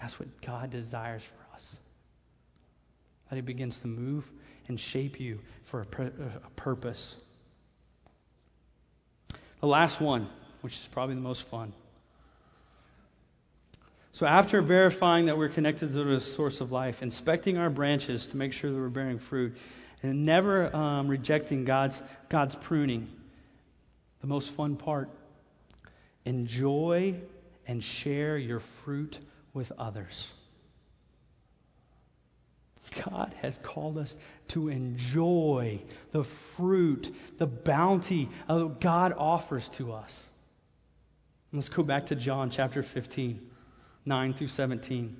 That's 0.00 0.18
what 0.18 0.40
God 0.42 0.70
desires 0.70 1.22
for 1.22 1.54
us. 1.54 1.76
That 3.28 3.36
He 3.36 3.42
begins 3.42 3.78
to 3.78 3.86
move 3.86 4.28
and 4.66 4.80
shape 4.80 5.20
you 5.20 5.40
for 5.64 5.86
a, 5.98 6.02
a 6.04 6.50
purpose. 6.56 7.14
The 9.60 9.66
last 9.66 10.00
one, 10.00 10.28
which 10.60 10.78
is 10.78 10.88
probably 10.88 11.16
the 11.16 11.20
most 11.20 11.42
fun. 11.42 11.72
So, 14.12 14.26
after 14.26 14.62
verifying 14.62 15.26
that 15.26 15.38
we're 15.38 15.48
connected 15.48 15.92
to 15.92 16.04
the 16.04 16.20
source 16.20 16.60
of 16.60 16.72
life, 16.72 17.02
inspecting 17.02 17.58
our 17.58 17.70
branches 17.70 18.26
to 18.28 18.36
make 18.36 18.52
sure 18.52 18.70
that 18.70 18.76
we're 18.76 18.88
bearing 18.88 19.18
fruit, 19.18 19.56
and 20.02 20.24
never 20.24 20.74
um, 20.74 21.08
rejecting 21.08 21.64
God's, 21.64 22.00
God's 22.28 22.54
pruning, 22.54 23.08
the 24.20 24.26
most 24.26 24.50
fun 24.50 24.76
part 24.76 25.08
enjoy 26.24 27.14
and 27.66 27.82
share 27.82 28.36
your 28.36 28.60
fruit 28.60 29.18
with 29.54 29.72
others. 29.78 30.30
God 33.04 33.34
has 33.42 33.58
called 33.62 33.98
us 33.98 34.16
to 34.48 34.68
enjoy 34.68 35.80
the 36.12 36.24
fruit, 36.24 37.14
the 37.38 37.46
bounty 37.46 38.28
that 38.46 38.80
God 38.80 39.14
offers 39.16 39.68
to 39.70 39.92
us. 39.92 40.26
Let's 41.52 41.68
go 41.68 41.82
back 41.82 42.06
to 42.06 42.14
John 42.14 42.50
chapter 42.50 42.82
15. 42.82 43.48
9 44.08 44.34
through 44.34 44.48
17. 44.48 45.16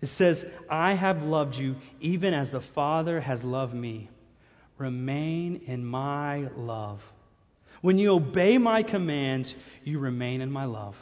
It 0.00 0.06
says, 0.06 0.44
I 0.68 0.94
have 0.94 1.22
loved 1.22 1.56
you 1.56 1.76
even 2.00 2.34
as 2.34 2.50
the 2.50 2.60
Father 2.60 3.20
has 3.20 3.44
loved 3.44 3.74
me. 3.74 4.08
Remain 4.78 5.62
in 5.66 5.84
my 5.84 6.48
love. 6.56 7.04
When 7.82 7.98
you 7.98 8.14
obey 8.14 8.58
my 8.58 8.82
commands, 8.82 9.54
you 9.84 9.98
remain 9.98 10.40
in 10.40 10.50
my 10.50 10.64
love. 10.64 10.96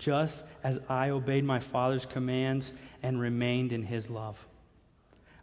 Just 0.00 0.42
as 0.64 0.80
I 0.88 1.10
obeyed 1.10 1.44
my 1.44 1.60
Father's 1.60 2.06
commands 2.06 2.72
and 3.02 3.20
remained 3.20 3.72
in 3.72 3.82
his 3.82 4.10
love. 4.10 4.44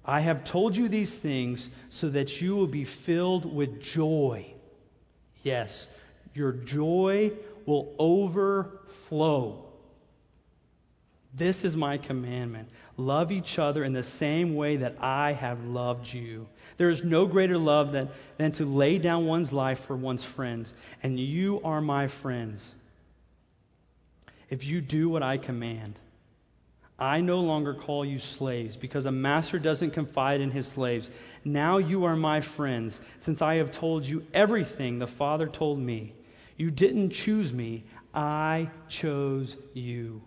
I 0.03 0.20
have 0.22 0.43
told 0.43 0.76
you 0.76 0.88
these 0.89 1.18
things 1.18 1.70
so 1.89 2.10
that 2.10 2.41
you 2.41 2.55
will 2.55 2.68
be 2.68 2.84
filled 2.84 3.45
with 3.45 3.82
joy. 3.82 4.45
Yes, 5.43 5.88
your 6.34 6.51
joy 6.51 7.32
will 7.66 7.93
overflow. 7.99 9.64
This 11.34 11.64
is 11.64 11.78
my 11.78 11.97
commandment. 11.97 12.70
Love 12.95 13.32
each 13.32 13.60
other 13.60 13.84
in 13.84 13.93
the 13.93 14.01
same 14.01 14.55
way 14.55 14.78
that 14.78 14.95
I 14.99 15.34
have 15.34 15.64
loved 15.66 16.12
you. 16.12 16.47
There 16.78 16.89
is 16.89 17.03
no 17.03 17.28
greater 17.28 17.58
love 17.58 17.91
than, 17.91 18.10
than 18.38 18.53
to 18.53 18.66
lay 18.66 18.97
down 18.97 19.28
one's 19.28 19.53
life 19.53 19.82
for 19.82 19.95
one's 19.95 20.24
friends, 20.24 20.74
and 21.03 21.20
you 21.20 21.62
are 21.64 21.82
my 21.82 22.08
friends. 22.08 22.74
If 24.50 24.66
you 24.66 24.82
do 24.82 25.10
what 25.10 25.24
I 25.24 25.38
command, 25.38 26.00
I 27.00 27.22
no 27.22 27.41
longer 27.41 27.74
call 27.74 28.04
you 28.04 28.18
slaves, 28.18 28.76
because 28.76 29.06
a 29.06 29.12
master 29.12 29.60
doesn't 29.60 29.91
confide 29.91 30.41
in 30.41 30.50
his 30.50 30.68
slaves. 30.68 31.12
Now 31.43 31.78
you 31.78 32.06
are 32.06 32.16
my 32.16 32.41
friends, 32.41 33.00
since 33.20 33.41
I 33.41 33.56
have 33.56 33.72
told 33.72 34.06
you 34.06 34.26
everything 34.34 34.98
the 34.98 35.08
Father 35.08 35.48
told 35.48 35.78
me. 35.78 36.14
You 36.56 36.72
didn't 36.72 37.12
choose 37.12 37.54
me, 37.54 37.84
I 38.16 38.72
chose 38.89 39.56
you. 39.74 40.24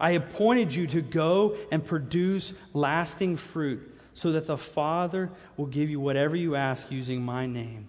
I 0.00 0.12
appointed 0.12 0.74
you 0.74 0.88
to 0.88 1.00
go 1.00 1.56
and 1.70 1.84
produce 1.84 2.52
lasting 2.72 3.36
fruit, 3.36 3.94
so 4.14 4.32
that 4.32 4.48
the 4.48 4.58
Father 4.58 5.30
will 5.56 5.66
give 5.66 5.90
you 5.90 6.00
whatever 6.00 6.34
you 6.34 6.56
ask 6.56 6.90
using 6.90 7.22
my 7.22 7.46
name. 7.46 7.86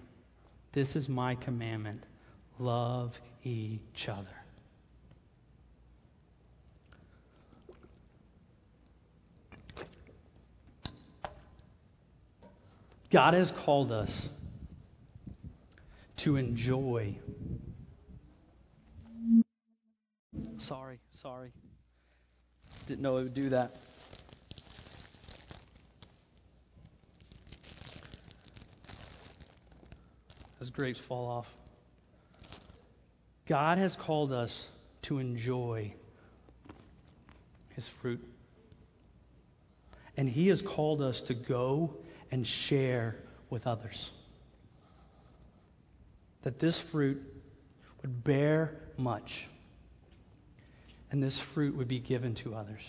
This 0.74 0.96
is 0.96 1.10
my 1.10 1.34
commandment 1.36 2.04
love 2.60 3.20
each 3.44 4.10
other. 4.10 4.39
God 13.10 13.34
has 13.34 13.52
called 13.52 13.92
us 13.92 14.30
to 16.18 16.36
enjoy. 16.36 17.16
Sorry, 20.58 21.00
sorry. 21.22 21.52
Didn't 22.86 23.02
know 23.02 23.18
it 23.18 23.24
would 23.24 23.34
do 23.34 23.50
that. 23.50 23.76
As 30.62 30.70
grapes 30.70 31.00
fall 31.00 31.28
off. 31.28 31.48
God 33.48 33.80
has 33.80 33.96
called 33.96 34.32
us 34.32 34.68
to 35.04 35.18
enjoy 35.18 35.94
his 37.70 37.88
fruit. 37.88 38.24
And 40.18 40.30
he 40.30 40.50
has 40.50 40.62
called 40.62 41.02
us 41.02 41.22
to 41.22 41.34
go 41.34 41.96
and 42.32 42.46
share 42.46 43.16
with 43.50 43.68
others. 43.68 44.12
That 46.44 46.60
this 46.60 46.80
fruit 46.80 47.22
would 48.02 48.24
bear 48.24 48.80
much 48.98 49.48
and 51.12 51.22
this 51.22 51.40
fruit 51.40 51.76
would 51.76 51.88
be 51.88 52.00
given 52.00 52.36
to 52.36 52.56
others. 52.56 52.82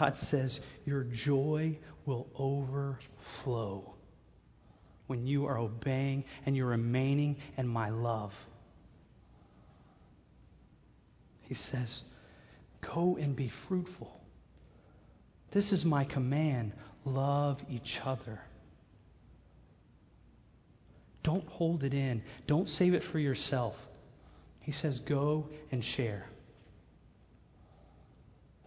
God 0.00 0.16
says, 0.16 0.60
Your 0.84 1.04
joy 1.04 1.78
will 2.04 2.28
overflow 2.36 3.94
when 5.06 5.26
you 5.26 5.46
are 5.46 5.58
obeying 5.58 6.24
and 6.46 6.56
you're 6.56 6.68
remaining 6.68 7.36
in 7.56 7.68
my 7.68 7.90
love. 7.90 8.34
He 11.42 11.54
says, 11.54 12.02
Go 12.80 13.16
and 13.20 13.36
be 13.36 13.48
fruitful. 13.48 14.21
This 15.52 15.72
is 15.72 15.84
my 15.84 16.04
command 16.04 16.72
love 17.04 17.62
each 17.70 18.00
other. 18.04 18.40
Don't 21.22 21.46
hold 21.46 21.84
it 21.84 21.94
in, 21.94 22.22
don't 22.46 22.68
save 22.68 22.94
it 22.94 23.02
for 23.02 23.18
yourself. 23.18 23.76
He 24.60 24.72
says, 24.72 25.00
Go 25.00 25.48
and 25.70 25.84
share. 25.84 26.26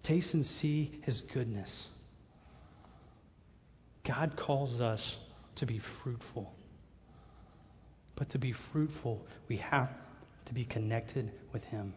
Taste 0.03 0.35
and 0.35 0.45
see 0.45 0.99
his 1.03 1.21
goodness. 1.21 1.87
God 4.03 4.35
calls 4.35 4.79
us 4.79 5.17
to 5.55 5.65
be 5.65 5.79
fruitful. 5.79 6.53
But 8.15 8.29
to 8.29 8.37
be 8.37 8.51
fruitful, 8.51 9.25
we 9.47 9.57
have 9.57 9.89
to 10.45 10.53
be 10.53 10.63
connected 10.63 11.31
with 11.51 11.63
him. 11.65 11.93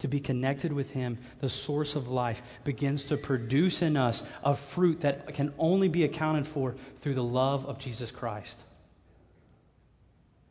To 0.00 0.08
be 0.08 0.20
connected 0.20 0.72
with 0.72 0.90
Him, 0.90 1.18
the 1.40 1.48
source 1.48 1.94
of 1.94 2.08
life, 2.08 2.42
begins 2.64 3.06
to 3.06 3.16
produce 3.16 3.80
in 3.80 3.96
us 3.96 4.22
a 4.42 4.54
fruit 4.54 5.00
that 5.00 5.34
can 5.34 5.54
only 5.58 5.88
be 5.88 6.04
accounted 6.04 6.46
for 6.46 6.74
through 7.00 7.14
the 7.14 7.24
love 7.24 7.66
of 7.66 7.78
Jesus 7.78 8.10
Christ. 8.10 8.58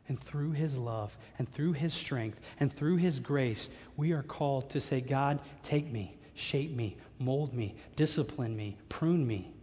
And 0.08 0.20
through 0.20 0.52
his 0.52 0.78
love 0.78 1.18
and 1.38 1.52
through 1.52 1.74
his 1.74 1.94
strength 1.94 2.40
and 2.60 2.72
through 2.72 2.98
his 2.98 3.20
grace, 3.20 3.70
we 3.96 4.12
are 4.12 4.24
called 4.24 4.70
to 4.72 4.82
say, 4.82 5.00
God, 5.00 5.40
take 5.64 5.90
me, 5.90 6.18
shape 6.36 6.72
me, 6.72 6.98
mold 7.20 7.54
me, 7.54 7.76
discipline 7.96 8.56
me, 8.56 8.78
prune 8.90 9.26
me, 9.26 9.54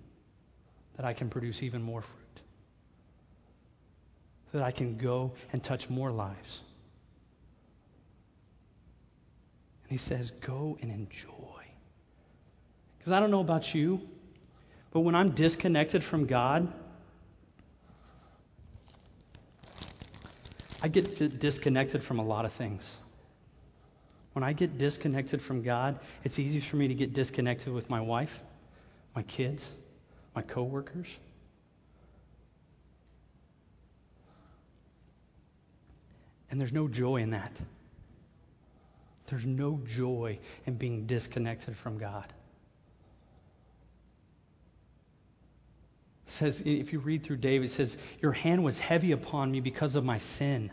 that 0.97 1.05
I 1.05 1.13
can 1.13 1.29
produce 1.29 1.63
even 1.63 1.83
more 1.83 2.01
fruit. 2.01 2.17
That 4.53 4.63
I 4.63 4.71
can 4.71 4.97
go 4.97 5.33
and 5.53 5.63
touch 5.63 5.91
more 5.91 6.11
lives. 6.11 6.63
And 9.77 9.80
he 9.91 9.97
says, 9.97 10.31
go 10.31 10.79
and 10.81 10.93
enjoy. 10.93 11.65
Because 12.99 13.13
I 13.13 13.19
don't 13.19 13.33
know 13.33 13.41
about 13.41 13.75
you, 13.75 14.01
but 14.93 15.01
when 15.01 15.17
I'm 15.17 15.31
disconnected 15.31 16.05
from 16.05 16.27
God, 16.27 16.73
I 20.81 20.89
get 20.89 21.41
disconnected 21.41 22.05
from 22.05 22.21
a 22.21 22.25
lot 22.25 22.45
of 22.45 22.53
things. 22.53 22.97
When 24.33 24.45
I 24.45 24.53
get 24.53 24.79
disconnected 24.79 25.43
from 25.43 25.63
God, 25.63 25.99
it's 26.23 26.39
easy 26.39 26.61
for 26.61 26.77
me 26.77 26.87
to 26.87 26.95
get 26.95 27.13
disconnected 27.13 27.73
with 27.73 27.91
my 27.91 28.01
wife, 28.01 28.41
my 29.17 29.23
kids, 29.25 29.69
my 30.37 30.43
coworkers. 30.43 31.09
And 36.49 36.61
there's 36.61 36.73
no 36.73 36.87
joy 36.87 37.17
in 37.17 37.31
that. 37.31 37.61
There's 39.31 39.47
no 39.47 39.81
joy 39.87 40.41
in 40.67 40.75
being 40.75 41.07
disconnected 41.07 41.77
from 41.77 41.99
God. 41.99 42.27
It 46.27 46.31
says, 46.31 46.61
if 46.65 46.93
you 46.93 46.99
read 46.99 47.23
through 47.23 47.37
David, 47.37 47.71
it 47.71 47.73
says, 47.73 47.97
Your 48.21 48.33
hand 48.33 48.65
was 48.65 48.79
heavy 48.81 49.13
upon 49.13 49.53
me 49.53 49.61
because 49.61 49.95
of 49.95 50.05
my 50.05 50.19
sin. 50.19 50.73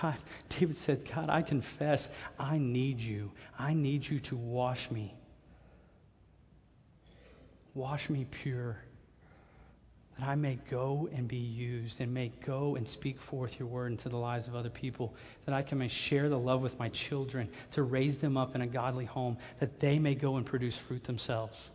God, 0.00 0.16
David 0.48 0.76
said, 0.76 1.08
God, 1.14 1.30
I 1.30 1.42
confess 1.42 2.08
I 2.38 2.58
need 2.58 3.00
you. 3.00 3.30
I 3.58 3.74
need 3.74 4.06
you 4.06 4.20
to 4.20 4.36
wash 4.36 4.90
me. 4.90 5.14
Wash 7.74 8.10
me 8.10 8.26
pure 8.28 8.76
that 10.18 10.28
I 10.28 10.34
may 10.34 10.58
go 10.70 11.08
and 11.14 11.26
be 11.26 11.36
used 11.36 12.00
and 12.00 12.12
may 12.12 12.32
go 12.44 12.76
and 12.76 12.86
speak 12.86 13.20
forth 13.20 13.58
your 13.58 13.68
word 13.68 13.92
into 13.92 14.08
the 14.08 14.16
lives 14.16 14.48
of 14.48 14.54
other 14.54 14.70
people, 14.70 15.14
that 15.46 15.54
I 15.54 15.62
can 15.62 15.78
may 15.78 15.88
share 15.88 16.28
the 16.28 16.38
love 16.38 16.62
with 16.62 16.78
my 16.78 16.88
children, 16.88 17.48
to 17.72 17.82
raise 17.82 18.18
them 18.18 18.36
up 18.36 18.54
in 18.54 18.60
a 18.60 18.66
godly 18.66 19.06
home, 19.06 19.38
that 19.60 19.80
they 19.80 19.98
may 19.98 20.14
go 20.14 20.36
and 20.36 20.44
produce 20.44 20.76
fruit 20.76 21.04
themselves. 21.04 21.70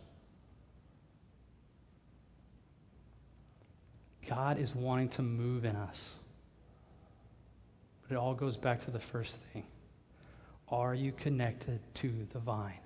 God 4.28 4.58
is 4.58 4.74
wanting 4.74 5.08
to 5.10 5.22
move 5.22 5.64
in 5.64 5.76
us. 5.76 6.10
But 8.02 8.14
it 8.14 8.18
all 8.18 8.34
goes 8.34 8.56
back 8.56 8.84
to 8.84 8.90
the 8.90 8.98
first 8.98 9.36
thing 9.52 9.64
Are 10.68 10.94
you 10.94 11.12
connected 11.12 11.80
to 11.94 12.26
the 12.32 12.38
vine? 12.38 12.78